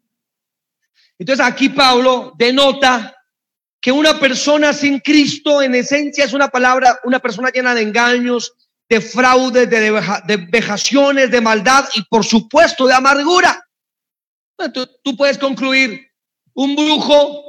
Entonces 1.17 1.45
aquí 1.45 1.69
Pablo 1.69 2.33
denota 2.37 3.15
que 3.79 3.91
una 3.91 4.19
persona 4.19 4.73
sin 4.73 4.99
Cristo 4.99 5.61
en 5.61 5.75
esencia 5.75 6.25
es 6.25 6.33
una 6.33 6.49
palabra, 6.49 6.99
una 7.03 7.19
persona 7.19 7.49
llena 7.49 7.73
de 7.73 7.83
engaños, 7.83 8.53
de 8.93 9.01
fraudes, 9.01 9.67
de, 9.67 9.91
de 10.25 10.37
vejaciones, 10.37 11.31
de 11.31 11.41
maldad 11.41 11.89
y 11.95 12.03
por 12.03 12.23
supuesto 12.23 12.85
de 12.85 12.93
amargura. 12.93 13.59
Tú, 14.71 14.87
tú 15.03 15.17
puedes 15.17 15.39
concluir, 15.39 15.99
un 16.53 16.75
brujo 16.75 17.43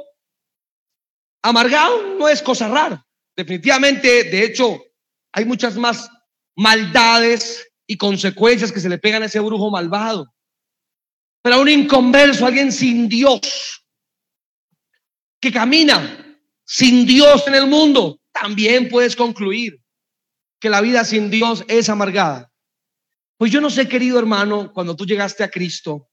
amargado 1.43 2.15
no 2.17 2.27
es 2.27 2.41
cosa 2.41 2.67
rara. 2.67 3.05
Definitivamente, 3.37 4.23
de 4.23 4.43
hecho, 4.43 4.81
hay 5.31 5.45
muchas 5.45 5.75
más 5.77 6.09
maldades 6.55 7.67
y 7.85 7.95
consecuencias 7.95 8.71
que 8.71 8.79
se 8.79 8.89
le 8.89 8.97
pegan 8.97 9.21
a 9.21 9.27
ese 9.27 9.39
brujo 9.39 9.69
malvado. 9.69 10.33
Pero 11.43 11.57
a 11.57 11.59
un 11.59 11.69
inconverso, 11.69 12.47
alguien 12.47 12.71
sin 12.71 13.07
Dios, 13.07 13.85
que 15.39 15.51
camina 15.51 16.39
sin 16.63 17.05
Dios 17.05 17.47
en 17.47 17.53
el 17.53 17.67
mundo, 17.67 18.19
también 18.31 18.89
puedes 18.89 19.15
concluir 19.15 19.79
que 20.65 20.69
la 20.71 20.81
vida 20.81 21.05
sin 21.05 21.29
Dios 21.29 21.63
es 21.67 21.89
amargada. 21.89 22.51
Pues 23.37 23.51
yo 23.51 23.61
no 23.61 23.69
sé, 23.69 23.87
querido 23.87 24.17
hermano, 24.17 24.73
cuando 24.73 24.95
tú 24.95 25.05
llegaste 25.05 25.43
a 25.43 25.47
Cristo, 25.47 26.09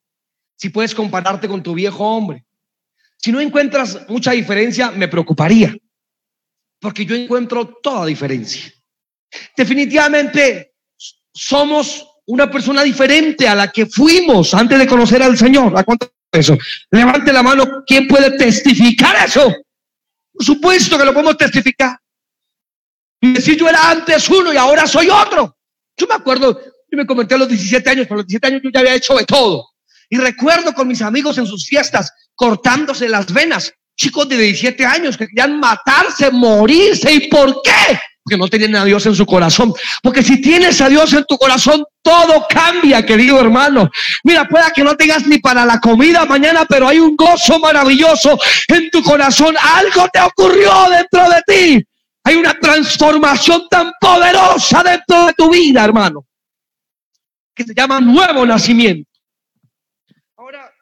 si 0.58 0.68
puedes 0.68 0.94
compararte 0.94 1.48
con 1.48 1.62
tu 1.62 1.72
viejo 1.72 2.04
hombre. 2.04 2.44
Si 3.16 3.32
no 3.32 3.40
encuentras 3.40 4.06
mucha 4.10 4.32
diferencia, 4.32 4.90
me 4.90 5.08
preocuparía, 5.08 5.74
porque 6.78 7.06
yo 7.06 7.14
encuentro 7.14 7.78
toda 7.82 8.04
diferencia. 8.04 8.70
Definitivamente 9.56 10.74
somos 11.32 12.06
una 12.26 12.50
persona 12.50 12.82
diferente 12.82 13.48
a 13.48 13.54
la 13.54 13.72
que 13.72 13.86
fuimos 13.86 14.52
antes 14.52 14.78
de 14.78 14.86
conocer 14.86 15.22
al 15.22 15.38
Señor. 15.38 15.72
¿A 15.78 15.82
cuánto 15.82 16.12
eso? 16.30 16.58
Levante 16.90 17.32
la 17.32 17.42
mano, 17.42 17.84
¿quién 17.86 18.06
puede 18.06 18.36
testificar 18.36 19.16
eso? 19.24 19.50
Por 20.30 20.44
supuesto 20.44 20.98
que 20.98 21.06
lo 21.06 21.14
podemos 21.14 21.38
testificar. 21.38 22.01
Y 23.22 23.34
decir 23.34 23.56
yo 23.56 23.68
era 23.68 23.88
antes 23.88 24.28
uno 24.28 24.52
y 24.52 24.56
ahora 24.56 24.84
soy 24.86 25.08
otro. 25.08 25.56
Yo 25.96 26.08
me 26.08 26.14
acuerdo, 26.14 26.60
yo 26.90 26.98
me 26.98 27.06
comenté 27.06 27.36
a 27.36 27.38
los 27.38 27.48
17 27.48 27.88
años, 27.88 28.06
pero 28.08 28.16
los 28.16 28.26
17 28.26 28.46
años 28.48 28.62
yo 28.64 28.70
ya 28.74 28.80
había 28.80 28.94
hecho 28.96 29.14
de 29.14 29.24
todo. 29.24 29.68
Y 30.10 30.18
recuerdo 30.18 30.74
con 30.74 30.88
mis 30.88 31.02
amigos 31.02 31.38
en 31.38 31.46
sus 31.46 31.66
fiestas 31.66 32.12
cortándose 32.34 33.08
las 33.08 33.32
venas. 33.32 33.72
Chicos 33.96 34.28
de 34.28 34.36
17 34.36 34.84
años 34.84 35.16
que 35.16 35.28
querían 35.28 35.60
matarse, 35.60 36.32
morirse. 36.32 37.12
¿Y 37.12 37.28
por 37.28 37.62
qué? 37.62 37.98
Porque 38.24 38.36
no 38.36 38.48
tienen 38.48 38.74
a 38.74 38.84
Dios 38.84 39.06
en 39.06 39.14
su 39.14 39.24
corazón. 39.24 39.72
Porque 40.02 40.24
si 40.24 40.40
tienes 40.40 40.80
a 40.80 40.88
Dios 40.88 41.12
en 41.12 41.24
tu 41.28 41.38
corazón, 41.38 41.84
todo 42.02 42.44
cambia, 42.48 43.06
querido 43.06 43.40
hermano. 43.40 43.88
Mira, 44.24 44.48
pueda 44.48 44.72
que 44.72 44.82
no 44.82 44.96
tengas 44.96 45.26
ni 45.28 45.38
para 45.38 45.64
la 45.64 45.78
comida 45.78 46.24
mañana, 46.24 46.66
pero 46.68 46.88
hay 46.88 46.98
un 46.98 47.14
gozo 47.14 47.60
maravilloso 47.60 48.36
en 48.66 48.90
tu 48.90 49.00
corazón. 49.04 49.54
Algo 49.76 50.08
te 50.12 50.20
ocurrió 50.20 50.72
dentro 50.90 51.30
de 51.30 51.42
ti. 51.46 51.86
Hay 52.24 52.36
una 52.36 52.58
transformación 52.58 53.68
tan 53.68 53.92
poderosa 54.00 54.82
dentro 54.82 55.26
de 55.26 55.32
tu 55.34 55.50
vida, 55.50 55.84
hermano, 55.84 56.26
que 57.54 57.64
se 57.64 57.74
llama 57.74 58.00
nuevo 58.00 58.46
nacimiento. 58.46 59.10
Ahora, 60.36 60.72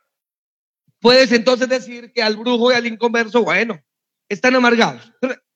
puedes 1.01 1.33
entonces 1.33 1.69
decir 1.69 2.13
que 2.13 2.23
al 2.23 2.37
brujo 2.37 2.71
y 2.71 2.75
al 2.75 2.87
inconverso, 2.87 3.43
bueno, 3.43 3.81
están 4.29 4.55
amargados. 4.55 5.13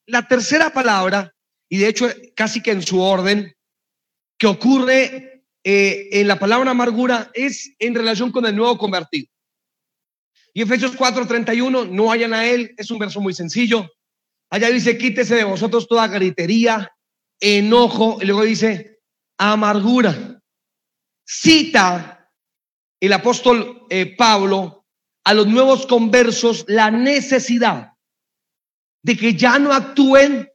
la 0.06 0.26
tercera 0.26 0.70
palabra 0.70 1.34
y 1.68 1.78
de 1.78 1.88
hecho 1.88 2.06
casi 2.34 2.62
que 2.62 2.70
en 2.70 2.82
su 2.82 3.00
orden, 3.00 3.54
que 4.38 4.46
ocurre 4.46 5.44
eh, 5.64 6.08
en 6.12 6.28
la 6.28 6.38
palabra 6.38 6.70
amargura 6.70 7.30
es 7.34 7.74
en 7.78 7.94
relación 7.94 8.30
con 8.30 8.44
el 8.46 8.54
nuevo 8.54 8.76
convertido. 8.76 9.28
Y 10.52 10.62
Efesios 10.62 10.96
4:31, 10.96 11.88
no 11.90 12.12
hayan 12.12 12.32
a 12.32 12.46
él, 12.46 12.74
es 12.76 12.90
un 12.90 12.98
verso 12.98 13.20
muy 13.20 13.34
sencillo. 13.34 13.90
Allá 14.54 14.70
dice, 14.70 14.96
quítese 14.96 15.34
de 15.34 15.42
vosotros 15.42 15.88
toda 15.88 16.06
gritería, 16.06 16.96
enojo, 17.40 18.18
y 18.20 18.26
luego 18.26 18.44
dice, 18.44 19.00
amargura. 19.36 20.40
Cita 21.26 22.30
el 23.00 23.12
apóstol 23.12 23.84
eh, 23.90 24.14
Pablo 24.14 24.86
a 25.24 25.34
los 25.34 25.48
nuevos 25.48 25.88
conversos 25.88 26.64
la 26.68 26.92
necesidad 26.92 27.94
de 29.02 29.16
que 29.16 29.34
ya 29.34 29.58
no 29.58 29.72
actúen 29.72 30.48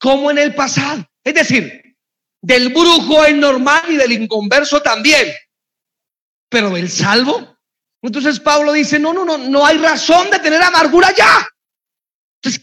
como 0.00 0.30
en 0.30 0.38
el 0.38 0.54
pasado. 0.54 1.06
Es 1.22 1.34
decir, 1.34 1.98
del 2.40 2.70
brujo 2.70 3.26
es 3.26 3.36
normal 3.36 3.82
y 3.90 3.96
del 3.98 4.12
inconverso 4.12 4.80
también. 4.80 5.34
Pero 6.48 6.70
del 6.70 6.88
salvo. 6.88 7.58
Entonces 8.00 8.40
Pablo 8.40 8.72
dice, 8.72 8.98
no, 8.98 9.12
no, 9.12 9.26
no, 9.26 9.36
no 9.36 9.66
hay 9.66 9.76
razón 9.76 10.30
de 10.30 10.38
tener 10.38 10.62
amargura 10.62 11.12
ya. 11.14 11.46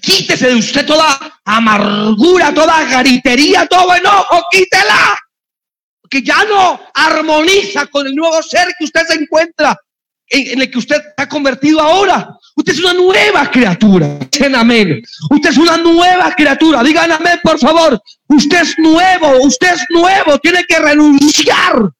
Quítese 0.01 0.47
de 0.47 0.55
usted 0.55 0.85
toda 0.85 1.39
amargura, 1.43 2.53
toda 2.53 2.83
garitería, 2.85 3.65
todo 3.65 3.95
enojo, 3.95 4.43
quítela. 4.51 5.17
Que 6.09 6.21
ya 6.21 6.43
no 6.43 6.79
armoniza 6.93 7.87
con 7.87 8.05
el 8.05 8.15
nuevo 8.15 8.41
ser 8.43 8.67
que 8.77 8.85
usted 8.85 9.01
se 9.07 9.15
encuentra, 9.15 9.75
en, 10.27 10.61
el 10.61 10.69
que 10.69 10.77
usted 10.77 11.01
ha 11.17 11.27
convertido 11.27 11.79
ahora. 11.79 12.37
Usted 12.55 12.73
es 12.73 12.79
una 12.79 12.93
nueva 12.93 13.49
criatura. 13.49 14.19
Dicen 14.31 14.55
amén. 14.55 15.01
Usted 15.29 15.49
es 15.49 15.57
una 15.57 15.77
nueva 15.77 16.31
criatura. 16.35 16.83
Digan 16.83 17.11
por 17.41 17.59
favor. 17.59 17.99
Usted 18.27 18.61
es 18.61 18.77
nuevo. 18.77 19.43
Usted 19.43 19.73
es 19.73 19.85
nuevo. 19.89 20.37
Tiene 20.39 20.63
que 20.65 20.79
renunciar. 20.79 21.91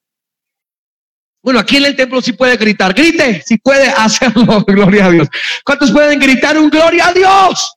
Bueno, 1.42 1.58
aquí 1.58 1.78
en 1.78 1.86
el 1.86 1.96
templo 1.96 2.22
sí 2.22 2.32
puede 2.32 2.56
gritar. 2.56 2.94
Grite, 2.94 3.42
si 3.44 3.58
puede 3.58 3.88
hacerlo. 3.88 4.62
Gloria 4.66 5.06
a 5.06 5.10
Dios. 5.10 5.28
¿Cuántos 5.64 5.90
pueden 5.90 6.20
gritar 6.20 6.56
un 6.56 6.70
gloria 6.70 7.08
a 7.08 7.12
Dios? 7.12 7.74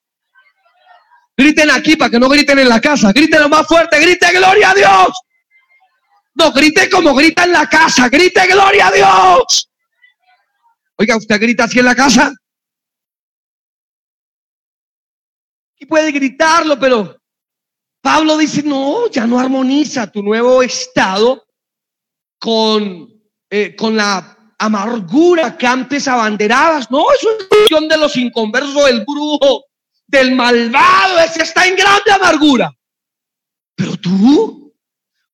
Griten 1.36 1.72
aquí 1.72 1.96
para 1.96 2.12
que 2.12 2.20
no 2.20 2.30
griten 2.30 2.60
en 2.60 2.70
la 2.70 2.80
casa. 2.80 3.12
Griten 3.12 3.42
lo 3.42 3.50
más 3.50 3.68
fuerte. 3.68 4.00
Grite 4.00 4.32
gloria 4.32 4.70
a 4.70 4.76
Dios. 4.76 5.22
No, 6.36 6.52
grite 6.52 6.90
como 6.90 7.16
grita 7.16 7.44
en 7.44 7.52
la 7.52 7.68
casa. 7.68 8.08
Grite 8.08 8.46
gloria 8.48 8.88
a 8.88 8.92
Dios. 8.92 9.70
Oiga, 10.98 11.18
¿usted 11.18 11.40
grita 11.40 11.64
así 11.66 11.80
en 11.80 11.86
la 11.86 11.96
casa? 11.96 12.32
y 15.78 15.86
puede 15.86 16.12
gritarlo, 16.12 16.80
pero 16.80 17.18
Pablo 18.02 18.38
dice, 18.38 18.64
no, 18.64 19.10
ya 19.10 19.26
no 19.28 19.40
armoniza 19.40 20.12
tu 20.12 20.22
nuevo 20.22 20.62
estado 20.62 21.46
con, 22.40 23.15
eh, 23.50 23.76
con 23.76 23.96
la 23.96 24.36
amargura 24.58 25.58
que 25.58 25.68
antes 25.68 26.08
abanderabas. 26.08 26.90
No, 26.90 27.06
eso 27.12 27.30
es 27.38 27.46
cuestión 27.48 27.88
de 27.88 27.98
los 27.98 28.16
inconversos, 28.18 28.86
del 28.86 29.06
brujo, 29.06 29.66
del 30.08 30.36
malvado, 30.36 31.20
ese 31.20 31.44
está 31.44 31.68
en 31.68 31.76
grande 31.76 32.12
amargura. 32.12 32.72
Pero 33.76 33.98
tú 33.98 34.74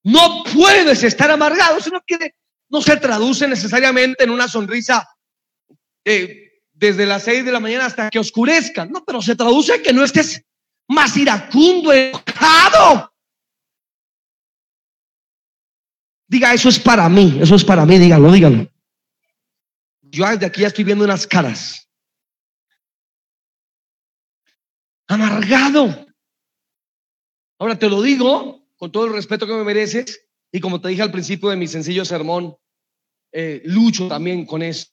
no 0.04 0.44
puedes 0.44 1.04
estar 1.04 1.30
amargado, 1.30 1.78
eso 1.78 1.92
no, 1.92 2.02
quiere, 2.02 2.36
no 2.70 2.82
se 2.82 2.98
traduce 2.98 3.48
necesariamente 3.48 4.24
en 4.24 4.32
una 4.32 4.48
sonrisa 4.48 5.08
eh, 6.04 6.64
desde 6.74 7.06
las 7.06 7.24
seis 7.24 7.46
de 7.46 7.52
la 7.52 7.60
mañana 7.60 7.86
hasta 7.86 8.10
que 8.10 8.20
oscurezca. 8.20 8.86
No, 8.86 9.04
pero 9.06 9.22
se 9.22 9.36
traduce 9.36 9.82
que 9.82 9.94
no 9.94 10.04
estés 10.04 10.44
más 10.88 11.16
iracundo, 11.16 11.94
enojado. 11.94 13.11
Diga, 16.32 16.54
eso 16.54 16.70
es 16.70 16.80
para 16.80 17.10
mí, 17.10 17.40
eso 17.42 17.56
es 17.56 17.66
para 17.66 17.86
mí, 17.86 18.00
dígalo, 18.00 18.32
dígalo. 18.32 18.66
Yo 20.04 20.26
desde 20.30 20.46
aquí 20.46 20.62
ya 20.62 20.68
estoy 20.68 20.86
viendo 20.86 21.04
unas 21.04 21.28
caras. 21.28 21.90
Amargado. 25.08 26.06
Ahora 27.60 27.78
te 27.78 27.90
lo 27.90 28.02
digo 28.02 28.66
con 28.78 28.94
todo 28.94 29.08
el 29.08 29.14
respeto 29.14 29.46
que 29.46 29.52
me 29.52 29.66
mereces 29.66 30.26
y 30.54 30.62
como 30.62 30.80
te 30.80 30.88
dije 30.88 31.02
al 31.02 31.12
principio 31.12 31.50
de 31.50 31.58
mi 31.58 31.68
sencillo 31.68 32.06
sermón, 32.06 32.56
eh, 33.34 33.62
lucho 33.66 34.08
también 34.08 34.46
con 34.46 34.62
eso. 34.62 34.88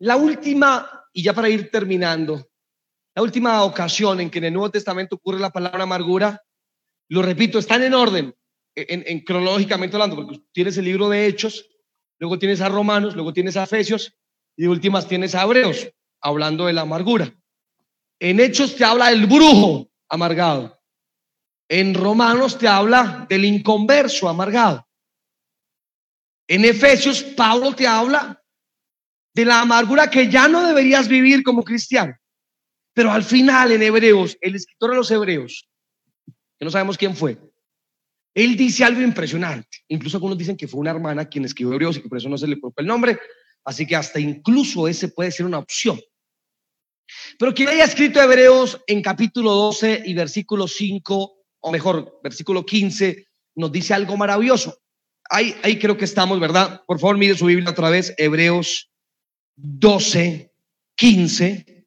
La 0.00 0.16
última, 0.16 1.08
y 1.14 1.22
ya 1.22 1.32
para 1.32 1.48
ir 1.48 1.70
terminando, 1.70 2.46
la 3.14 3.22
última 3.22 3.64
ocasión 3.64 4.20
en 4.20 4.28
que 4.28 4.36
en 4.36 4.44
el 4.44 4.52
Nuevo 4.52 4.70
Testamento 4.70 5.16
ocurre 5.16 5.40
la 5.40 5.50
palabra 5.50 5.84
amargura, 5.84 6.42
lo 7.08 7.22
repito, 7.22 7.58
están 7.58 7.82
en 7.82 7.94
orden, 7.94 8.34
en, 8.88 9.20
cronológicamente 9.20 9.96
hablando, 9.96 10.16
porque 10.16 10.40
tienes 10.52 10.76
el 10.76 10.84
libro 10.84 11.08
de 11.08 11.26
Hechos, 11.26 11.68
luego 12.18 12.38
tienes 12.38 12.60
a 12.60 12.68
Romanos, 12.68 13.14
luego 13.14 13.32
tienes 13.32 13.56
a 13.56 13.64
Efesios 13.64 14.16
y 14.56 14.62
de 14.62 14.68
últimas 14.68 15.08
tienes 15.08 15.34
a 15.34 15.42
Hebreos, 15.42 15.88
hablando 16.20 16.66
de 16.66 16.72
la 16.72 16.82
amargura. 16.82 17.34
En 18.20 18.40
Hechos 18.40 18.76
te 18.76 18.84
habla 18.84 19.10
del 19.10 19.26
brujo 19.26 19.90
amargado. 20.08 20.80
En 21.68 21.94
Romanos 21.94 22.58
te 22.58 22.66
habla 22.66 23.26
del 23.28 23.44
inconverso 23.44 24.28
amargado. 24.28 24.86
En 26.48 26.64
Efesios, 26.64 27.22
Pablo 27.22 27.74
te 27.74 27.86
habla 27.86 28.42
de 29.34 29.44
la 29.44 29.60
amargura 29.60 30.10
que 30.10 30.28
ya 30.28 30.48
no 30.48 30.66
deberías 30.66 31.06
vivir 31.06 31.42
como 31.42 31.62
cristiano. 31.62 32.16
Pero 32.94 33.12
al 33.12 33.22
final 33.22 33.70
en 33.70 33.82
Hebreos, 33.82 34.36
el 34.40 34.56
escritor 34.56 34.90
de 34.90 34.96
los 34.96 35.10
Hebreos, 35.10 35.68
que 36.58 36.64
no 36.64 36.70
sabemos 36.70 36.96
quién 36.98 37.14
fue, 37.14 37.38
él 38.38 38.56
dice 38.56 38.84
algo 38.84 39.02
impresionante. 39.02 39.78
Incluso 39.88 40.16
algunos 40.16 40.38
dicen 40.38 40.56
que 40.56 40.68
fue 40.68 40.78
una 40.78 40.92
hermana 40.92 41.28
quien 41.28 41.44
escribió 41.44 41.74
Hebreos 41.74 41.96
y 41.96 42.02
que 42.02 42.08
por 42.08 42.18
eso 42.18 42.28
no 42.28 42.38
se 42.38 42.46
le 42.46 42.56
propone 42.56 42.84
el 42.84 42.86
nombre. 42.86 43.18
Así 43.64 43.84
que 43.84 43.96
hasta 43.96 44.20
incluso 44.20 44.86
ese 44.86 45.08
puede 45.08 45.32
ser 45.32 45.44
una 45.44 45.58
opción. 45.58 45.98
Pero 47.36 47.52
quien 47.52 47.68
haya 47.68 47.82
escrito 47.82 48.22
Hebreos 48.22 48.80
en 48.86 49.02
capítulo 49.02 49.50
12 49.54 50.04
y 50.06 50.14
versículo 50.14 50.68
5, 50.68 51.36
o 51.58 51.72
mejor, 51.72 52.20
versículo 52.22 52.64
15, 52.64 53.26
nos 53.56 53.72
dice 53.72 53.94
algo 53.94 54.16
maravilloso. 54.16 54.78
Ahí, 55.28 55.56
ahí 55.64 55.76
creo 55.76 55.96
que 55.96 56.04
estamos, 56.04 56.38
¿verdad? 56.38 56.82
Por 56.86 57.00
favor, 57.00 57.18
mire 57.18 57.36
su 57.36 57.46
Biblia 57.46 57.70
otra 57.70 57.90
vez, 57.90 58.14
Hebreos 58.18 58.88
12, 59.56 60.52
15. 60.94 61.77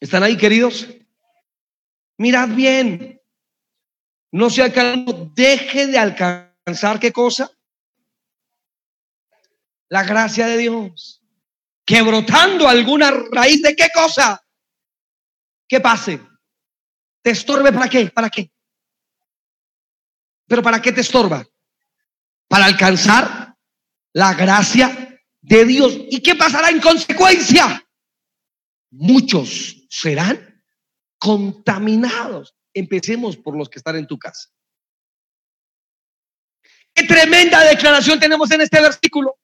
¿Están 0.00 0.22
ahí, 0.22 0.36
queridos? 0.38 0.88
Mirad 2.16 2.48
bien. 2.48 3.20
No 4.32 4.48
sea 4.48 4.72
que 4.72 5.04
deje 5.34 5.86
de 5.88 5.98
alcanzar 5.98 6.98
qué 6.98 7.12
cosa? 7.12 7.50
La 9.88 10.02
gracia 10.04 10.46
de 10.46 10.56
Dios. 10.56 11.22
Que 11.84 12.00
brotando 12.00 12.66
alguna 12.66 13.10
raíz 13.30 13.60
de 13.62 13.76
qué 13.76 13.88
cosa? 13.92 14.42
¿Qué 15.68 15.80
pase? 15.80 16.20
¿Te 17.22 17.30
estorbe 17.30 17.72
para 17.72 17.88
qué? 17.88 18.06
¿Para 18.06 18.30
qué? 18.30 18.50
¿Pero 20.46 20.62
para 20.62 20.80
qué 20.80 20.92
te 20.92 21.02
estorba? 21.02 21.44
Para 22.48 22.64
alcanzar 22.64 23.54
la 24.12 24.34
gracia 24.34 25.20
de 25.40 25.64
Dios. 25.64 25.92
¿Y 26.10 26.22
qué 26.22 26.34
pasará 26.34 26.70
en 26.70 26.80
consecuencia? 26.80 27.86
Muchos 28.90 29.86
serán 29.88 30.62
contaminados. 31.18 32.56
Empecemos 32.74 33.36
por 33.36 33.56
los 33.56 33.68
que 33.68 33.78
están 33.78 33.96
en 33.96 34.06
tu 34.06 34.18
casa. 34.18 34.48
Qué 36.92 37.04
tremenda 37.04 37.62
declaración 37.64 38.18
tenemos 38.18 38.50
en 38.50 38.62
este 38.62 38.80
versículo. 38.80 39.38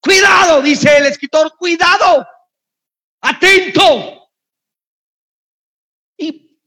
Cuidado, 0.00 0.62
dice 0.62 0.96
el 0.96 1.06
escritor, 1.06 1.56
cuidado, 1.58 2.26
atento. 3.20 4.30
Y 6.16 6.60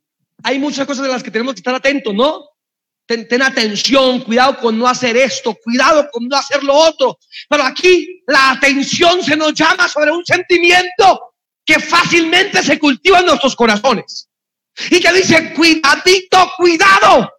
hay 0.44 0.60
muchas 0.60 0.86
cosas 0.86 1.06
de 1.06 1.12
las 1.12 1.24
que 1.24 1.32
tenemos 1.32 1.54
que 1.54 1.60
estar 1.60 1.74
atentos, 1.74 2.14
¿no? 2.14 2.51
Ten, 3.28 3.42
atención, 3.42 4.22
cuidado 4.22 4.58
con 4.58 4.78
no 4.78 4.88
hacer 4.88 5.18
esto, 5.18 5.54
cuidado 5.62 6.10
con 6.12 6.28
no 6.30 6.38
hacer 6.38 6.64
lo 6.64 6.74
otro. 6.74 7.20
Pero 7.50 7.64
aquí 7.64 8.24
la 8.28 8.52
atención 8.52 9.22
se 9.22 9.36
nos 9.36 9.54
llama 9.54 9.90
sobre 9.90 10.12
un 10.12 10.26
sentimiento 10.26 11.34
que 11.66 11.80
fácilmente 11.80 12.64
se 12.64 12.80
cultiva 12.80 13.20
en 13.20 13.26
nuestros 13.26 13.56
corazones. 13.56 14.30
Y 14.90 15.02
que 15.02 15.12
dice, 15.12 15.54
cuidadito, 15.54 16.54
cuidado. 16.56 17.30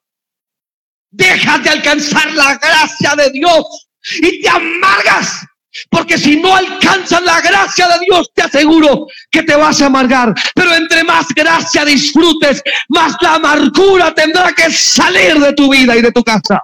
Deja 1.10 1.58
de 1.58 1.70
alcanzar 1.70 2.32
la 2.32 2.56
gracia 2.56 3.14
de 3.16 3.30
Dios 3.30 3.88
y 4.20 4.42
te 4.42 4.48
amargas 4.48 5.46
porque 5.90 6.18
si 6.18 6.40
no 6.40 6.54
alcanzas 6.54 7.22
la 7.22 7.40
gracia 7.40 7.88
de 7.88 8.04
Dios, 8.04 8.30
te 8.34 8.42
aseguro 8.42 9.06
que 9.30 9.42
te 9.42 9.56
vas 9.56 9.80
a 9.80 9.86
amargar. 9.86 10.34
Pero 10.54 10.74
entre 10.74 11.02
más 11.04 11.28
gracia 11.28 11.84
disfrutes, 11.84 12.62
más 12.88 13.16
la 13.20 13.34
amargura 13.34 14.14
tendrá 14.14 14.52
que 14.52 14.70
salir 14.70 15.38
de 15.38 15.52
tu 15.54 15.70
vida 15.70 15.96
y 15.96 16.02
de 16.02 16.12
tu 16.12 16.22
casa. 16.22 16.62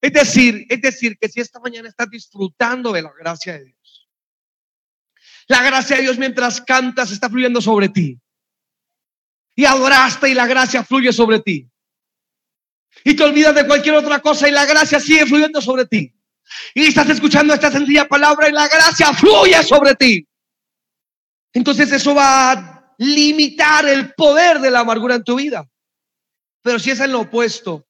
Es 0.00 0.12
decir, 0.12 0.64
es 0.68 0.80
decir, 0.80 1.18
que 1.18 1.28
si 1.28 1.40
esta 1.40 1.60
mañana 1.60 1.88
estás 1.88 2.08
disfrutando 2.08 2.92
de 2.92 3.02
la 3.02 3.12
gracia 3.18 3.54
de 3.54 3.64
Dios, 3.66 4.08
la 5.48 5.62
gracia 5.62 5.96
de 5.96 6.02
Dios 6.02 6.18
mientras 6.18 6.60
cantas 6.60 7.10
está 7.10 7.28
fluyendo 7.28 7.60
sobre 7.60 7.88
ti. 7.88 8.18
Y 9.56 9.64
adoraste 9.64 10.28
y 10.28 10.34
la 10.34 10.46
gracia 10.46 10.84
fluye 10.84 11.12
sobre 11.12 11.40
ti. 11.40 11.68
Y 13.04 13.14
te 13.14 13.24
olvidas 13.24 13.54
de 13.54 13.66
cualquier 13.66 13.96
otra 13.96 14.20
cosa 14.20 14.48
y 14.48 14.52
la 14.52 14.64
gracia 14.66 15.00
sigue 15.00 15.26
fluyendo 15.26 15.60
sobre 15.60 15.84
ti 15.84 16.17
y 16.74 16.86
estás 16.86 17.08
escuchando 17.10 17.54
esta 17.54 17.70
sencilla 17.70 18.08
palabra 18.08 18.48
y 18.48 18.52
la 18.52 18.68
gracia 18.68 19.12
fluye 19.12 19.62
sobre 19.62 19.94
ti. 19.94 20.26
Entonces 21.52 21.90
eso 21.92 22.14
va 22.14 22.52
a 22.52 22.94
limitar 22.98 23.86
el 23.86 24.12
poder 24.14 24.60
de 24.60 24.70
la 24.70 24.80
amargura 24.80 25.16
en 25.16 25.24
tu 25.24 25.36
vida. 25.36 25.68
Pero 26.62 26.78
si 26.78 26.90
es 26.90 27.00
en 27.00 27.12
lo 27.12 27.20
opuesto, 27.20 27.86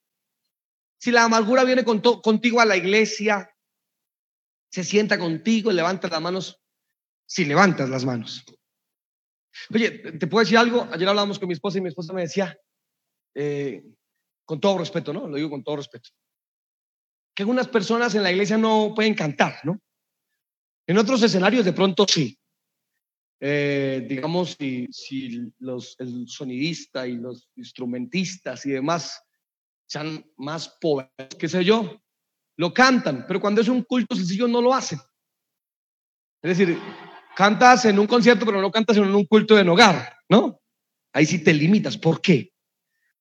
si 1.00 1.10
la 1.10 1.24
amargura 1.24 1.64
viene 1.64 1.84
contigo 1.84 2.60
a 2.60 2.64
la 2.64 2.76
iglesia, 2.76 3.50
se 4.70 4.84
sienta 4.84 5.18
contigo, 5.18 5.72
levanta 5.72 6.08
las 6.08 6.20
manos, 6.20 6.60
si 7.26 7.44
levantas 7.44 7.88
las 7.88 8.04
manos. 8.04 8.44
Oye, 9.74 9.90
¿te 9.90 10.26
puedo 10.26 10.44
decir 10.44 10.58
algo? 10.58 10.86
Ayer 10.92 11.08
hablábamos 11.08 11.38
con 11.38 11.48
mi 11.48 11.54
esposa 11.54 11.78
y 11.78 11.80
mi 11.80 11.88
esposa 11.88 12.12
me 12.12 12.22
decía, 12.22 12.56
eh, 13.34 13.82
con 14.44 14.60
todo 14.60 14.78
respeto, 14.78 15.12
¿no? 15.12 15.26
Lo 15.26 15.36
digo 15.36 15.50
con 15.50 15.62
todo 15.62 15.76
respeto 15.76 16.10
que 17.38 17.44
algunas 17.44 17.68
personas 17.68 18.12
en 18.16 18.24
la 18.24 18.32
iglesia 18.32 18.58
no 18.58 18.92
pueden 18.96 19.14
cantar, 19.14 19.60
¿no? 19.62 19.80
En 20.88 20.98
otros 20.98 21.22
escenarios 21.22 21.64
de 21.64 21.72
pronto 21.72 22.04
sí. 22.04 22.36
Eh, 23.38 24.04
digamos, 24.08 24.56
si, 24.58 25.52
los, 25.60 25.94
el 26.00 26.26
sonidista 26.26 27.06
y 27.06 27.14
los 27.14 27.48
instrumentistas 27.54 28.66
y 28.66 28.70
demás 28.70 29.22
sean 29.86 30.28
más 30.36 30.68
pobres, 30.80 31.10
qué 31.38 31.48
sé 31.48 31.64
yo, 31.64 32.02
lo 32.56 32.74
cantan, 32.74 33.24
pero 33.28 33.40
cuando 33.40 33.60
es 33.60 33.68
un 33.68 33.84
culto 33.84 34.16
sencillo 34.16 34.48
no 34.48 34.60
lo 34.60 34.74
hacen. 34.74 34.98
Es 36.42 36.58
decir, 36.58 36.76
cantas 37.36 37.84
en 37.84 38.00
un 38.00 38.08
concierto, 38.08 38.44
pero 38.44 38.60
no 38.60 38.72
cantas 38.72 38.96
en 38.96 39.14
un 39.14 39.26
culto 39.26 39.54
de 39.54 39.62
hogar, 39.62 40.12
¿no? 40.28 40.60
Ahí 41.12 41.24
sí 41.24 41.44
te 41.44 41.54
limitas. 41.54 41.96
¿Por 41.96 42.20
qué? 42.20 42.52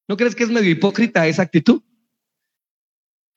¿No 0.08 0.18
crees 0.18 0.34
que 0.34 0.44
es 0.44 0.50
medio 0.50 0.72
hipócrita 0.72 1.28
esa 1.28 1.44
actitud? 1.44 1.84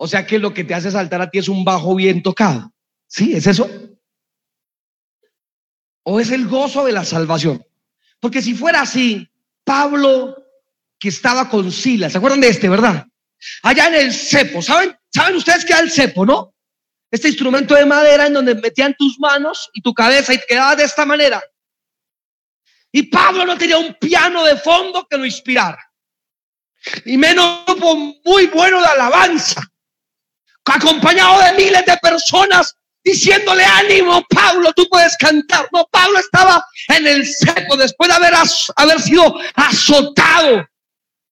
O 0.03 0.09
sea 0.09 0.27
que 0.27 0.39
lo 0.39 0.55
que 0.55 0.65
te 0.65 0.75
hace 0.75 0.91
saltar 0.91 1.21
a 1.21 1.31
ti 1.31 1.41
es 1.41 1.49
un 1.49 1.63
bajo 1.63 1.95
bien 1.95 2.23
tocado. 2.23 2.73
¿Sí? 3.07 3.35
¿Es 3.35 3.47
eso? 3.47 3.69
¿O 6.05 6.19
es 6.19 6.31
el 6.31 6.49
gozo 6.49 6.87
de 6.87 6.93
la 6.93 7.05
salvación? 7.05 7.63
Porque 8.19 8.41
si 8.41 8.55
fuera 8.55 8.81
así, 8.81 9.31
Pablo, 9.63 10.43
que 10.99 11.11
estaba 11.11 11.51
con 11.51 11.71
Silas, 11.71 12.13
¿se 12.13 12.19
acuerdan 12.19 12.41
de 12.41 12.49
este, 12.49 12.71
verdad? 12.71 13.07
Allá 13.63 13.89
en 13.89 13.95
el 13.97 14.15
cepo, 14.15 14.63
¿saben? 14.63 14.97
¿Saben 15.13 15.37
ustedes 15.37 15.67
qué 15.67 15.75
era 15.75 15.83
el 15.83 15.91
cepo, 15.91 16.25
no? 16.25 16.55
Este 17.11 17.29
instrumento 17.29 17.75
de 17.75 17.85
madera 17.85 18.27
en 18.27 18.33
donde 18.33 18.55
metían 18.55 18.95
tus 18.99 19.21
manos 19.21 19.69
y 19.75 19.83
tu 19.83 19.93
cabeza 19.93 20.33
y 20.33 20.41
quedaba 20.49 20.77
de 20.77 20.85
esta 20.85 21.05
manera. 21.05 21.43
Y 22.91 23.03
Pablo 23.03 23.45
no 23.45 23.59
tenía 23.59 23.77
un 23.77 23.93
piano 24.01 24.45
de 24.45 24.57
fondo 24.57 25.07
que 25.07 25.19
lo 25.19 25.27
inspirara. 25.27 25.93
Y 27.05 27.19
menos 27.19 27.67
un 27.83 28.19
muy 28.25 28.47
bueno 28.47 28.81
de 28.81 28.87
alabanza 28.87 29.70
acompañado 30.65 31.41
de 31.41 31.53
miles 31.65 31.85
de 31.85 31.97
personas 31.99 32.75
diciéndole 33.03 33.65
ánimo, 33.65 34.25
Pablo, 34.29 34.73
tú 34.75 34.87
puedes 34.91 35.17
cantar. 35.17 35.69
No, 35.73 35.87
Pablo 35.91 36.19
estaba 36.19 36.65
en 36.89 37.07
el 37.07 37.27
seco 37.27 37.77
después 37.77 38.09
de 38.09 38.17
haber, 38.17 38.35
haber 38.77 39.01
sido 39.01 39.35
azotado, 39.55 40.67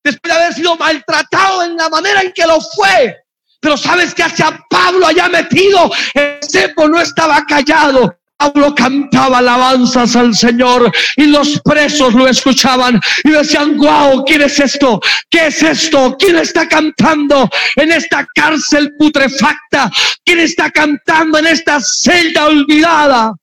después 0.02 0.34
de 0.34 0.40
haber 0.40 0.54
sido 0.54 0.76
maltratado 0.76 1.64
en 1.64 1.76
la 1.76 1.88
manera 1.88 2.22
en 2.22 2.32
que 2.32 2.46
lo 2.46 2.60
fue. 2.60 3.16
Pero 3.60 3.76
sabes 3.76 4.14
que 4.14 4.22
hacia 4.22 4.64
Pablo 4.70 5.06
haya 5.06 5.28
metido, 5.28 5.90
el 6.14 6.38
seco 6.42 6.88
no 6.88 7.00
estaba 7.00 7.44
callado, 7.44 8.17
Pablo 8.38 8.72
cantaba 8.72 9.38
alabanzas 9.38 10.14
al 10.14 10.32
Señor 10.32 10.92
y 11.16 11.24
los 11.24 11.60
presos 11.60 12.14
lo 12.14 12.28
escuchaban 12.28 13.00
y 13.24 13.30
decían, 13.30 13.76
wow, 13.76 14.24
¿quién 14.24 14.42
es 14.42 14.60
esto? 14.60 15.00
¿Qué 15.28 15.48
es 15.48 15.60
esto? 15.60 16.16
¿Quién 16.16 16.36
está 16.36 16.68
cantando 16.68 17.50
en 17.74 17.90
esta 17.90 18.24
cárcel 18.32 18.94
putrefacta? 18.96 19.90
¿Quién 20.24 20.38
está 20.38 20.70
cantando 20.70 21.38
en 21.38 21.48
esta 21.48 21.80
celda 21.80 22.46
olvidada? 22.46 23.34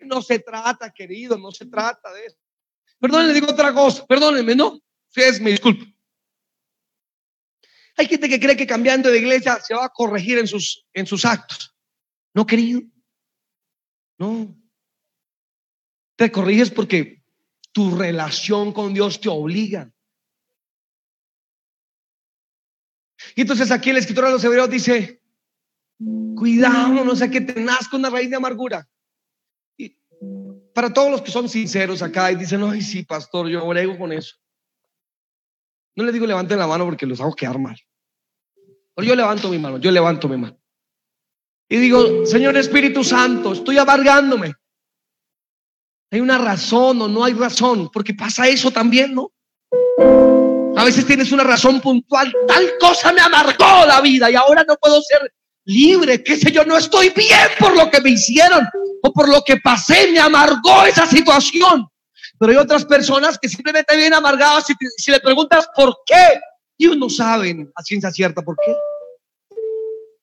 No 0.00 0.22
se 0.22 0.38
trata, 0.38 0.90
querido, 0.90 1.36
no 1.36 1.52
se 1.52 1.66
trata 1.66 2.10
de 2.14 2.26
eso. 2.26 2.38
Perdón, 2.98 3.28
le 3.28 3.34
digo 3.34 3.48
otra 3.50 3.74
cosa, 3.74 4.06
perdónenme, 4.06 4.54
¿no? 4.54 4.80
Ustedes 5.08 5.38
me 5.38 5.50
disculpen. 5.50 5.97
Hay 7.98 8.06
gente 8.06 8.28
que 8.28 8.38
cree 8.38 8.56
que 8.56 8.66
cambiando 8.66 9.10
de 9.10 9.18
iglesia 9.18 9.58
se 9.60 9.74
va 9.74 9.86
a 9.86 9.88
corregir 9.88 10.38
en 10.38 10.46
sus, 10.46 10.86
en 10.94 11.04
sus 11.04 11.24
actos. 11.24 11.74
No, 12.32 12.46
querido. 12.46 12.80
No. 14.16 14.56
Te 16.14 16.30
corriges 16.30 16.70
porque 16.70 17.24
tu 17.72 17.98
relación 17.98 18.72
con 18.72 18.94
Dios 18.94 19.20
te 19.20 19.28
obliga. 19.28 19.92
Y 23.34 23.40
entonces 23.40 23.72
aquí 23.72 23.90
el 23.90 23.96
escritor 23.96 24.26
de 24.26 24.30
los 24.30 24.44
hebreos 24.44 24.70
dice, 24.70 25.20
cuidado, 26.36 27.04
no 27.04 27.16
sea 27.16 27.28
que 27.28 27.40
te 27.40 27.60
nazca 27.60 27.96
una 27.96 28.10
raíz 28.10 28.30
de 28.30 28.36
amargura. 28.36 28.88
Y 29.76 29.98
para 30.72 30.92
todos 30.92 31.10
los 31.10 31.22
que 31.22 31.32
son 31.32 31.48
sinceros 31.48 32.00
acá 32.00 32.30
y 32.30 32.36
dicen, 32.36 32.62
ay, 32.62 32.80
sí, 32.80 33.02
pastor, 33.02 33.48
yo 33.48 33.66
brego 33.66 33.98
con 33.98 34.12
eso. 34.12 34.36
No 35.96 36.04
les 36.04 36.12
digo 36.12 36.26
levanten 36.26 36.60
la 36.60 36.68
mano 36.68 36.84
porque 36.84 37.06
los 37.06 37.20
hago 37.20 37.34
quedar 37.34 37.58
mal. 37.58 37.76
Yo 39.02 39.14
levanto 39.14 39.48
mi 39.48 39.58
mano, 39.58 39.78
yo 39.78 39.90
levanto 39.90 40.28
mi 40.28 40.36
mano. 40.36 40.58
Y 41.68 41.76
digo, 41.76 42.26
Señor 42.26 42.56
Espíritu 42.56 43.04
Santo, 43.04 43.52
estoy 43.52 43.78
amargándome. 43.78 44.54
Hay 46.10 46.20
una 46.20 46.38
razón 46.38 47.02
o 47.02 47.08
no 47.08 47.22
hay 47.22 47.34
razón, 47.34 47.90
porque 47.92 48.14
pasa 48.14 48.48
eso 48.48 48.70
también, 48.70 49.14
¿no? 49.14 49.30
A 50.76 50.84
veces 50.84 51.06
tienes 51.06 51.30
una 51.32 51.44
razón 51.44 51.80
puntual, 51.80 52.32
tal 52.46 52.70
cosa 52.80 53.12
me 53.12 53.20
amargó 53.20 53.84
la 53.86 54.00
vida 54.00 54.30
y 54.30 54.34
ahora 54.34 54.64
no 54.66 54.76
puedo 54.76 55.02
ser 55.02 55.32
libre, 55.64 56.22
qué 56.22 56.36
sé 56.36 56.50
yo, 56.50 56.64
no 56.64 56.78
estoy 56.78 57.10
bien 57.10 57.48
por 57.58 57.76
lo 57.76 57.90
que 57.90 58.00
me 58.00 58.10
hicieron 58.10 58.66
o 59.02 59.12
por 59.12 59.28
lo 59.28 59.42
que 59.44 59.58
pasé, 59.58 60.10
me 60.10 60.18
amargó 60.18 60.84
esa 60.86 61.04
situación. 61.04 61.86
Pero 62.38 62.52
hay 62.52 62.58
otras 62.58 62.84
personas 62.86 63.38
que 63.38 63.48
simplemente 63.48 63.94
vienen 63.96 64.14
amargadas 64.14 64.66
si, 64.66 64.74
si 64.96 65.10
le 65.10 65.20
preguntas 65.20 65.68
por 65.76 65.94
qué, 66.06 66.40
ellos 66.78 66.96
no 66.96 67.10
saben 67.10 67.70
a 67.74 67.82
ciencia 67.82 68.10
cierta 68.10 68.40
por 68.40 68.56
qué. 68.64 68.74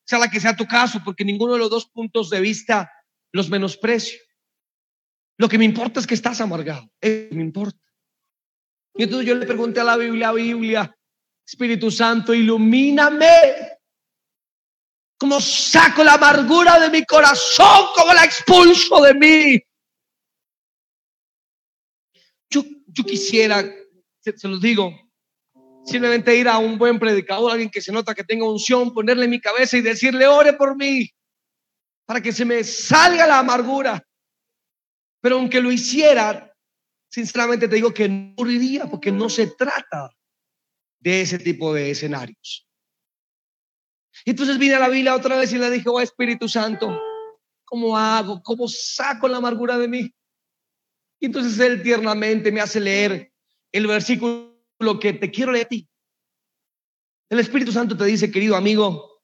Sea 0.05 0.19
la 0.19 0.29
que 0.29 0.39
sea 0.39 0.55
tu 0.55 0.65
caso, 0.67 1.01
porque 1.03 1.25
ninguno 1.25 1.53
de 1.53 1.59
los 1.59 1.69
dos 1.69 1.87
puntos 1.87 2.29
de 2.29 2.39
vista 2.39 2.91
los 3.31 3.49
menosprecio. 3.49 4.19
Lo 5.37 5.49
que 5.49 5.57
me 5.57 5.65
importa 5.65 5.99
es 5.99 6.07
que 6.07 6.13
estás 6.13 6.39
amargado. 6.41 6.89
Eso 7.01 7.35
me 7.35 7.41
importa. 7.41 7.79
Y 8.95 9.03
entonces 9.03 9.27
yo 9.27 9.35
le 9.35 9.45
pregunté 9.45 9.81
a 9.81 9.83
la 9.83 9.97
Biblia, 9.97 10.31
Biblia, 10.31 10.97
Espíritu 11.45 11.91
Santo, 11.91 12.33
ilumíname. 12.33 13.27
¿Cómo 15.17 15.41
saco 15.41 16.03
la 16.03 16.13
amargura 16.13 16.79
de 16.79 16.89
mi 16.89 17.05
corazón? 17.05 17.87
¿Cómo 17.95 18.13
la 18.13 18.23
expulso 18.23 19.01
de 19.01 19.13
mí? 19.13 19.61
Yo, 22.49 22.63
yo 22.87 23.03
quisiera, 23.03 23.63
se, 24.19 24.37
se 24.37 24.47
los 24.47 24.61
digo, 24.61 25.04
simplemente 25.85 26.35
ir 26.35 26.47
a 26.47 26.57
un 26.57 26.77
buen 26.77 26.99
predicador, 26.99 27.51
alguien 27.51 27.69
que 27.69 27.81
se 27.81 27.91
nota 27.91 28.15
que 28.15 28.23
tenga 28.23 28.49
unción, 28.49 28.93
ponerle 28.93 29.27
mi 29.27 29.39
cabeza 29.39 29.77
y 29.77 29.81
decirle, 29.81 30.27
ore 30.27 30.53
por 30.53 30.75
mí, 30.75 31.09
para 32.05 32.21
que 32.21 32.31
se 32.31 32.43
me 32.43 32.63
salga 32.63 33.27
la 33.27 33.39
amargura. 33.39 34.03
Pero 35.21 35.37
aunque 35.37 35.61
lo 35.61 35.71
hiciera, 35.71 36.51
sinceramente 37.09 37.67
te 37.67 37.75
digo 37.75 37.93
que 37.93 38.09
no 38.09 38.33
moriría 38.37 38.87
porque 38.87 39.11
no 39.11 39.29
se 39.29 39.47
trata 39.47 40.09
de 40.99 41.21
ese 41.21 41.37
tipo 41.37 41.73
de 41.73 41.91
escenarios. 41.91 42.67
Y 44.25 44.31
entonces 44.31 44.57
vine 44.57 44.75
a 44.75 44.79
la 44.79 44.89
Biblia 44.89 45.15
otra 45.15 45.37
vez 45.37 45.53
y 45.53 45.57
le 45.57 45.69
dije, 45.69 45.87
oh 45.87 46.01
Espíritu 46.01 46.49
Santo, 46.49 46.99
¿cómo 47.63 47.97
hago? 47.97 48.41
¿Cómo 48.41 48.67
saco 48.67 49.27
la 49.27 49.37
amargura 49.37 49.77
de 49.77 49.87
mí? 49.87 50.11
Y 51.19 51.27
entonces 51.27 51.59
él 51.59 51.83
tiernamente 51.83 52.51
me 52.51 52.61
hace 52.61 52.79
leer 52.79 53.31
el 53.71 53.87
versículo 53.87 54.54
que 54.99 55.13
te 55.13 55.31
quiero 55.31 55.51
leer 55.51 55.65
a 55.65 55.69
ti. 55.69 55.89
El 57.29 57.39
Espíritu 57.39 57.71
Santo 57.71 57.97
te 57.97 58.05
dice, 58.05 58.31
querido 58.31 58.55
amigo, 58.55 59.21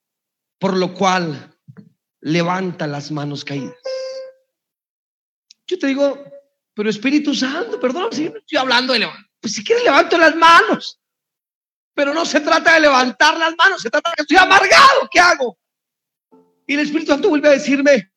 por 0.59 0.75
lo 0.75 0.93
cual 0.93 1.57
levanta 2.21 2.87
las 2.87 3.11
manos 3.11 3.45
caídas. 3.45 3.75
Yo 5.67 5.77
te 5.77 5.87
digo, 5.87 6.23
pero 6.73 6.89
Espíritu 6.89 7.33
Santo, 7.33 7.79
perdón, 7.79 8.09
si 8.11 8.25
estoy 8.25 8.57
hablando 8.57 8.93
de 8.93 8.99
levantar. 8.99 9.25
Pues 9.39 9.53
si 9.53 9.63
quieres 9.63 9.83
levanto 9.83 10.17
las 10.17 10.35
manos. 10.35 10.99
Pero 11.93 12.13
no 12.13 12.25
se 12.25 12.39
trata 12.39 12.75
de 12.75 12.81
levantar 12.81 13.37
las 13.37 13.55
manos, 13.57 13.81
se 13.81 13.89
trata 13.89 14.11
de 14.11 14.15
que 14.15 14.21
estoy 14.23 14.37
amargado. 14.37 15.09
¿Qué 15.11 15.19
hago? 15.19 15.57
Y 16.65 16.75
el 16.75 16.81
Espíritu 16.81 17.11
Santo 17.11 17.29
vuelve 17.29 17.49
a 17.49 17.51
decirme, 17.51 18.11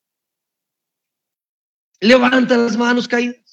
levanta 2.00 2.56
las 2.56 2.76
manos 2.76 3.08
caídas. 3.08 3.43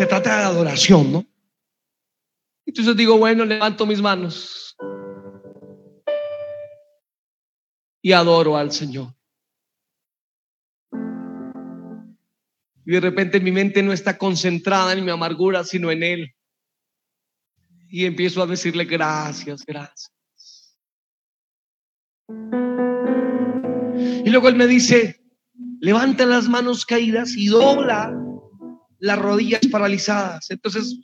Se 0.00 0.06
trata 0.06 0.38
de 0.38 0.44
adoración, 0.44 1.12
¿no? 1.12 1.26
Entonces 2.64 2.96
digo, 2.96 3.18
bueno, 3.18 3.44
levanto 3.44 3.84
mis 3.84 4.00
manos 4.00 4.74
y 8.00 8.12
adoro 8.12 8.56
al 8.56 8.72
Señor. 8.72 9.14
Y 12.86 12.92
de 12.92 13.00
repente 13.00 13.40
mi 13.40 13.52
mente 13.52 13.82
no 13.82 13.92
está 13.92 14.16
concentrada 14.16 14.94
en 14.94 15.04
mi 15.04 15.10
amargura, 15.10 15.64
sino 15.64 15.90
en 15.90 16.02
Él. 16.02 16.34
Y 17.90 18.06
empiezo 18.06 18.42
a 18.42 18.46
decirle 18.46 18.86
gracias, 18.86 19.66
gracias. 19.66 20.10
Y 24.24 24.30
luego 24.30 24.48
Él 24.48 24.56
me 24.56 24.66
dice, 24.66 25.22
levanta 25.78 26.24
las 26.24 26.48
manos 26.48 26.86
caídas 26.86 27.36
y 27.36 27.48
dobla 27.48 28.16
las 29.00 29.18
rodillas 29.18 29.66
paralizadas. 29.70 30.50
Entonces 30.50 31.00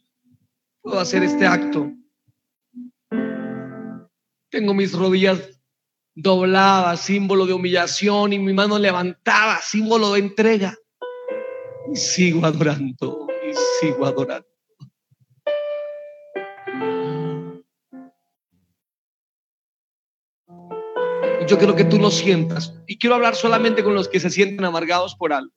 puedo 0.81 1.01
hacer 1.01 1.23
este 1.25 1.47
acto. 1.47 1.93
Tengo 4.51 4.75
mis 4.75 4.93
rodillas 4.93 5.61
dobladas, 6.15 7.01
símbolo 7.01 7.47
de 7.47 7.53
humillación, 7.53 8.33
y 8.33 8.39
mi 8.39 8.53
mano 8.53 8.79
levantada, 8.79 9.61
símbolo 9.61 10.13
de 10.13 10.21
entrega. 10.21 10.75
Y 11.93 11.97
sigo 11.97 12.47
adorando, 12.47 13.27
y 13.47 13.53
sigo 13.81 14.07
adorando. 14.07 14.47
Yo 21.49 21.59
quiero 21.59 21.77
que 21.77 21.85
tú 21.85 21.99
lo 21.99 22.11
sientas. 22.11 22.75
Y 22.89 22.99
quiero 22.99 23.15
hablar 23.15 23.37
solamente 23.37 23.85
con 23.85 23.95
los 23.95 24.09
que 24.09 24.19
se 24.19 24.31
sienten 24.31 24.65
amargados 24.65 25.15
por 25.15 25.33
algo. 25.33 25.56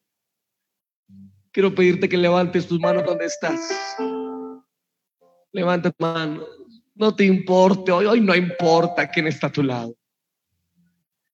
Quiero 1.51 1.73
pedirte 1.73 2.07
que 2.07 2.17
levantes 2.17 2.67
tus 2.67 2.79
manos 2.79 3.05
donde 3.05 3.25
estás. 3.25 3.95
Levanta 5.51 5.91
tu 5.91 6.03
mano. 6.03 6.45
No 6.95 7.15
te 7.15 7.25
importe, 7.25 7.91
hoy, 7.91 8.05
hoy 8.05 8.21
no 8.21 8.35
importa 8.35 9.09
quién 9.09 9.27
está 9.27 9.47
a 9.47 9.51
tu 9.51 9.63
lado. 9.63 9.95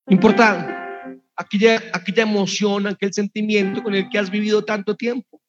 Importa 0.07 1.11
aquella, 1.35 1.81
aquella 1.91 2.23
emoción, 2.23 2.87
aquel 2.87 3.13
sentimiento 3.13 3.83
con 3.83 3.95
el 3.95 4.07
que 4.09 4.19
has 4.19 4.29
vivido 4.29 4.63
tanto 4.63 4.95
tiempo. 4.95 5.41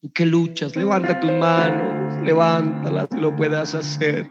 Y 0.00 0.10
que 0.10 0.26
luchas, 0.26 0.74
levanta 0.76 1.20
tus 1.20 1.30
manos, 1.32 2.22
levántalas 2.24 3.08
si 3.10 3.18
lo 3.18 3.34
puedas 3.34 3.74
hacer. 3.74 4.28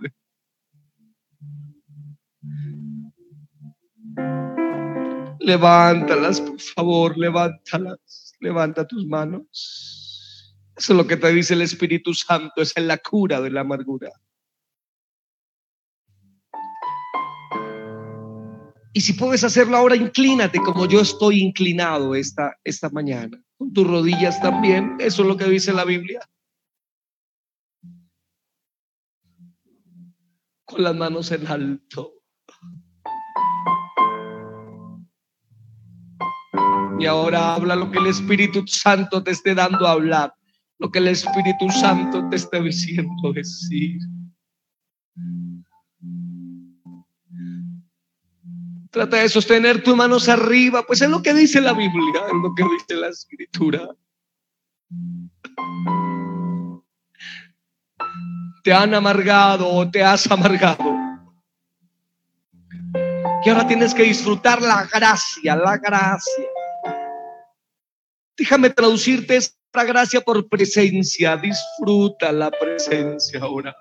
Levántalas, 5.40 6.40
por 6.42 6.60
favor, 6.60 7.18
levántalas, 7.18 8.23
levanta 8.43 8.86
tus 8.86 9.08
manos. 9.08 10.53
Eso 10.75 10.93
es 10.93 10.97
lo 10.97 11.08
que 11.08 11.17
te 11.17 11.32
dice 11.34 11.53
el 11.53 11.62
Espíritu 11.62 12.13
Santo, 12.13 12.62
es 12.62 12.73
la 12.77 12.97
cura 12.97 13.39
de 13.41 13.49
la 13.49 13.62
amargura. 13.62 14.12
Y 18.95 19.01
si 19.01 19.13
puedes 19.13 19.43
hacerlo 19.43 19.77
ahora, 19.77 19.95
inclínate 19.95 20.60
como 20.60 20.88
yo 20.88 20.99
estoy 21.01 21.41
inclinado 21.41 22.13
esta, 22.13 22.60
esta 22.63 22.89
mañana. 22.89 23.41
Con 23.58 23.73
tus 23.73 23.88
rodillas 23.88 24.39
también. 24.39 24.97
Eso 24.99 25.23
es 25.23 25.27
lo 25.27 25.36
que 25.36 25.45
dice 25.45 25.73
la 25.73 25.86
Biblia. 25.86 26.19
Con 30.65 30.84
las 30.84 30.95
manos 30.95 31.32
en 31.32 31.47
alto. 31.47 32.13
Y 36.99 37.06
ahora 37.06 37.56
habla 37.56 37.75
lo 37.75 37.91
que 37.91 37.99
el 37.99 38.08
Espíritu 38.08 38.63
Santo 38.67 39.23
te 39.23 39.32
esté 39.32 39.56
dando 39.56 39.88
a 39.88 39.91
hablar. 39.91 40.34
Lo 40.79 40.91
que 40.91 40.99
el 40.99 41.08
Espíritu 41.08 41.69
Santo 41.69 42.27
te 42.29 42.36
esté 42.36 42.62
diciendo 42.62 43.34
decir. 43.34 43.99
Trata 48.91 49.17
de 49.17 49.29
sostener 49.29 49.84
tus 49.84 49.95
manos 49.95 50.29
arriba, 50.29 50.84
pues 50.86 51.01
es 51.01 51.10
lo 51.10 51.21
que 51.21 51.34
dice 51.34 51.60
la 51.60 51.73
Biblia, 51.73 52.21
es 52.27 52.34
lo 52.41 52.53
que 52.53 52.63
dice 52.63 52.95
la 53.01 53.08
Escritura. 53.08 53.89
Te 58.63 58.71
han 58.71 58.93
amargado 58.93 59.67
o 59.67 59.89
te 59.89 60.03
has 60.03 60.29
amargado. 60.29 60.93
Y 63.45 63.49
ahora 63.49 63.67
tienes 63.67 63.93
que 63.93 64.03
disfrutar 64.03 64.62
la 64.62 64.86
gracia, 64.86 65.56
la 65.56 65.77
gracia. 65.77 66.53
Déjame 68.38 68.69
traducirte 68.69 69.36
esta 69.36 69.84
gracia 69.84 70.22
por 70.22 70.48
presencia. 70.50 71.38
Disfruta 71.38 72.32
la 72.32 72.52
presencia 72.52 73.39
ahora. 73.41 73.76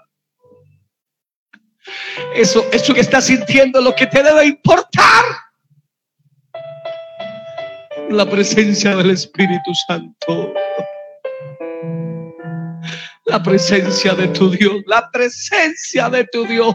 Eso, 2.34 2.64
eso 2.72 2.94
que 2.94 3.00
estás 3.00 3.26
sintiendo, 3.26 3.80
lo 3.80 3.94
que 3.94 4.06
te 4.06 4.22
debe 4.22 4.46
importar. 4.46 5.24
La 8.10 8.28
presencia 8.28 8.94
del 8.96 9.10
Espíritu 9.10 9.72
Santo. 9.86 10.52
La 13.24 13.42
presencia 13.42 14.14
de 14.14 14.28
tu 14.28 14.50
Dios. 14.50 14.82
La 14.86 15.10
presencia 15.10 16.10
de 16.10 16.24
tu 16.24 16.44
Dios. 16.44 16.74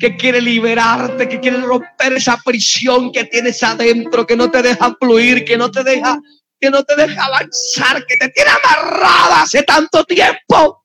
Que 0.00 0.16
quiere 0.16 0.40
liberarte, 0.40 1.28
que 1.28 1.40
quiere 1.40 1.58
romper 1.58 2.14
esa 2.14 2.36
prisión 2.44 3.12
que 3.12 3.24
tienes 3.24 3.62
adentro, 3.62 4.26
que 4.26 4.36
no 4.36 4.50
te 4.50 4.62
deja 4.62 4.94
fluir, 5.00 5.44
que 5.44 5.56
no 5.56 5.70
te 5.70 5.82
deja, 5.84 6.18
que 6.60 6.70
no 6.70 6.82
te 6.84 6.96
deja 6.96 7.24
avanzar, 7.24 8.04
que 8.06 8.16
te 8.16 8.28
tiene 8.30 8.50
amarrada 8.50 9.42
hace 9.42 9.62
tanto 9.62 10.04
tiempo. 10.04 10.82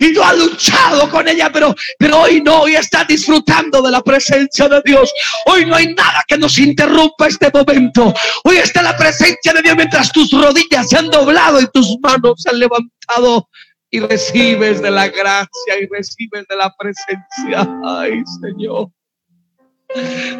y 0.00 0.12
tú 0.12 0.22
has 0.22 0.36
luchado 0.36 1.08
con 1.10 1.28
ella, 1.28 1.50
pero, 1.52 1.74
pero 1.98 2.22
hoy 2.22 2.40
no, 2.40 2.62
hoy 2.62 2.74
estás 2.74 3.06
disfrutando 3.06 3.80
de 3.82 3.90
la 3.90 4.02
presencia 4.02 4.68
de 4.68 4.82
Dios. 4.84 5.12
Hoy 5.46 5.64
no 5.66 5.76
hay 5.76 5.94
nada 5.94 6.24
que 6.26 6.36
nos 6.36 6.58
interrumpa 6.58 7.28
este 7.28 7.50
momento. 7.52 8.12
Hoy 8.44 8.56
está 8.56 8.82
la 8.82 8.96
presencia 8.96 9.52
de 9.52 9.62
Dios 9.62 9.76
mientras 9.76 10.12
tus 10.12 10.30
rodillas 10.30 10.88
se 10.88 10.98
han 10.98 11.10
doblado 11.10 11.60
y 11.60 11.66
tus 11.72 11.96
manos 12.00 12.34
se 12.42 12.50
han 12.50 12.58
levantado 12.58 13.48
y 13.90 14.00
recibes 14.00 14.80
de 14.80 14.90
la 14.90 15.08
gracia 15.08 15.78
y 15.80 15.86
recibes 15.86 16.46
de 16.48 16.56
la 16.56 16.74
presencia. 16.76 17.68
Ay, 17.84 18.22
Señor. 18.40 18.90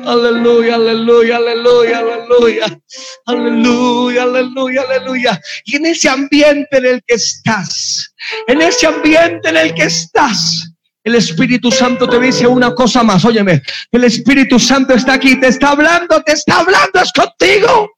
Aleluya, 0.04 0.76
aleluya, 0.76 1.36
aleluya, 1.36 1.98
aleluya. 1.98 2.80
Aleluya, 3.26 4.22
aleluya, 4.22 4.82
aleluya. 4.82 5.40
Y 5.64 5.76
en 5.76 5.86
ese 5.86 6.08
ambiente 6.08 6.76
en 6.76 6.86
el 6.86 7.02
que 7.04 7.14
estás, 7.14 8.14
en 8.46 8.62
ese 8.62 8.86
ambiente 8.86 9.48
en 9.48 9.56
el 9.56 9.74
que 9.74 9.84
estás, 9.84 10.72
el 11.02 11.16
Espíritu 11.16 11.70
Santo 11.70 12.08
te 12.08 12.20
dice 12.20 12.46
una 12.46 12.74
cosa 12.74 13.02
más. 13.02 13.24
Óyeme, 13.24 13.62
el 13.90 14.04
Espíritu 14.04 14.58
Santo 14.58 14.94
está 14.94 15.14
aquí, 15.14 15.40
te 15.40 15.48
está 15.48 15.70
hablando, 15.70 16.22
te 16.22 16.32
está 16.32 16.60
hablando, 16.60 17.00
es 17.00 17.12
contigo. 17.12 17.90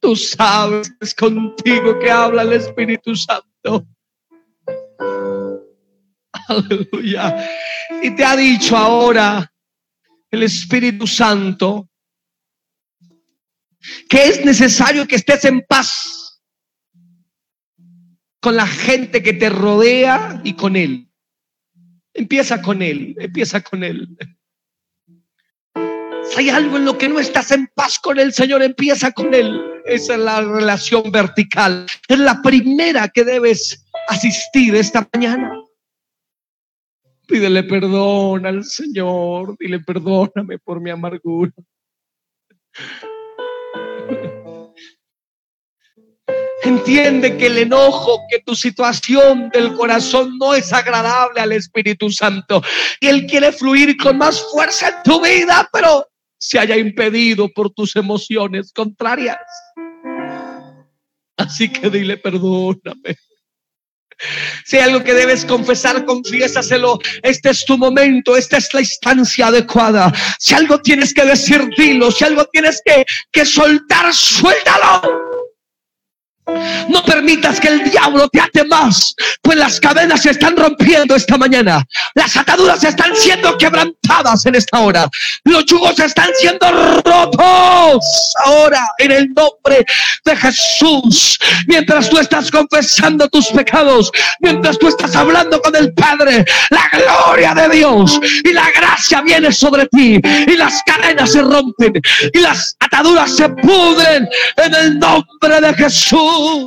Tú 0.00 0.16
sabes, 0.16 0.90
es 1.00 1.14
contigo 1.14 1.98
que 1.98 2.10
habla 2.10 2.42
el 2.42 2.54
Espíritu 2.54 3.14
Santo. 3.14 3.86
Aleluya. 6.48 7.48
Y 8.02 8.14
te 8.16 8.24
ha 8.24 8.36
dicho 8.36 8.76
ahora, 8.76 9.52
el 10.30 10.42
Espíritu 10.42 11.06
Santo 11.06 11.90
que 14.08 14.28
es 14.28 14.44
necesario 14.44 15.06
que 15.06 15.16
estés 15.16 15.44
en 15.44 15.62
paz 15.62 16.42
con 18.40 18.56
la 18.56 18.66
gente 18.66 19.22
que 19.22 19.32
te 19.32 19.50
rodea 19.50 20.40
y 20.44 20.54
con 20.54 20.76
Él. 20.76 21.08
Empieza 22.14 22.60
con 22.60 22.82
Él, 22.82 23.14
empieza 23.18 23.60
con 23.60 23.84
Él. 23.84 24.16
Si 26.24 26.38
hay 26.38 26.50
algo 26.50 26.76
en 26.76 26.84
lo 26.84 26.96
que 26.96 27.08
no 27.08 27.18
estás 27.18 27.50
en 27.50 27.68
paz 27.74 27.98
con 27.98 28.18
el 28.18 28.32
Señor, 28.32 28.62
empieza 28.62 29.12
con 29.12 29.34
Él. 29.34 29.60
Esa 29.84 30.14
es 30.14 30.20
la 30.20 30.42
relación 30.42 31.10
vertical. 31.10 31.86
Es 32.08 32.18
la 32.18 32.40
primera 32.42 33.08
que 33.08 33.24
debes 33.24 33.79
asistir 34.10 34.74
esta 34.74 35.08
mañana. 35.12 35.52
Pídele 37.26 37.62
perdón 37.62 38.44
al 38.44 38.64
Señor. 38.64 39.56
Dile 39.58 39.78
perdóname 39.80 40.58
por 40.58 40.80
mi 40.80 40.90
amargura. 40.90 41.52
Entiende 46.62 47.38
que 47.38 47.46
el 47.46 47.56
enojo, 47.56 48.20
que 48.28 48.40
tu 48.40 48.54
situación 48.54 49.48
del 49.48 49.72
corazón 49.74 50.36
no 50.38 50.54
es 50.54 50.70
agradable 50.74 51.40
al 51.40 51.52
Espíritu 51.52 52.10
Santo. 52.10 52.62
Y 53.00 53.06
Él 53.06 53.26
quiere 53.26 53.50
fluir 53.50 53.96
con 53.96 54.18
más 54.18 54.42
fuerza 54.52 54.88
en 54.88 55.02
tu 55.02 55.22
vida, 55.22 55.70
pero 55.72 56.06
se 56.38 56.58
haya 56.58 56.76
impedido 56.76 57.48
por 57.48 57.70
tus 57.70 57.96
emociones 57.96 58.72
contrarias. 58.74 59.38
Así 61.38 61.72
que 61.72 61.88
dile 61.88 62.18
perdóname. 62.18 63.16
Si 64.64 64.76
hay 64.76 64.82
algo 64.82 65.02
que 65.02 65.14
debes 65.14 65.44
confesar, 65.44 66.04
confiésaselo. 66.04 66.98
Este 67.22 67.50
es 67.50 67.64
tu 67.64 67.78
momento, 67.78 68.36
esta 68.36 68.58
es 68.58 68.72
la 68.74 68.80
instancia 68.80 69.46
adecuada. 69.48 70.12
Si 70.38 70.54
algo 70.54 70.80
tienes 70.80 71.14
que 71.14 71.24
decir, 71.24 71.68
dilo. 71.76 72.10
Si 72.10 72.24
algo 72.24 72.44
tienes 72.46 72.82
que, 72.84 73.04
que 73.30 73.44
soltar, 73.44 74.12
suéltalo. 74.12 75.29
No 76.88 77.04
permitas 77.04 77.60
que 77.60 77.68
el 77.68 77.90
diablo 77.90 78.28
te 78.28 78.40
ate 78.40 78.64
más, 78.64 79.14
pues 79.42 79.56
las 79.56 79.78
cadenas 79.78 80.22
se 80.22 80.30
están 80.30 80.56
rompiendo 80.56 81.14
esta 81.14 81.36
mañana. 81.36 81.84
Las 82.14 82.36
ataduras 82.36 82.82
están 82.82 83.14
siendo 83.14 83.56
quebrantadas 83.56 84.46
en 84.46 84.56
esta 84.56 84.80
hora. 84.80 85.08
Los 85.44 85.64
yugos 85.66 85.98
están 86.00 86.30
siendo 86.38 86.70
rotos 87.02 88.04
ahora 88.44 88.88
en 88.98 89.12
el 89.12 89.28
nombre 89.28 89.84
de 90.24 90.36
Jesús. 90.36 91.38
Mientras 91.66 92.10
tú 92.10 92.18
estás 92.18 92.50
confesando 92.50 93.28
tus 93.28 93.48
pecados, 93.48 94.10
mientras 94.40 94.78
tú 94.78 94.88
estás 94.88 95.14
hablando 95.14 95.60
con 95.60 95.76
el 95.76 95.92
Padre, 95.94 96.44
la 96.70 96.90
gloria 96.92 97.54
de 97.54 97.76
Dios 97.76 98.18
y 98.44 98.52
la 98.52 98.70
gracia 98.74 99.20
viene 99.20 99.52
sobre 99.52 99.86
ti 99.86 100.20
y 100.46 100.56
las 100.56 100.82
cadenas 100.84 101.32
se 101.32 101.42
rompen 101.42 101.92
y 102.32 102.38
las 102.38 102.76
ataduras 102.90 103.36
se 103.36 103.48
pudren 103.48 104.28
en 104.56 104.74
el 104.74 104.98
nombre 104.98 105.60
de 105.60 105.74
Jesús. 105.74 106.66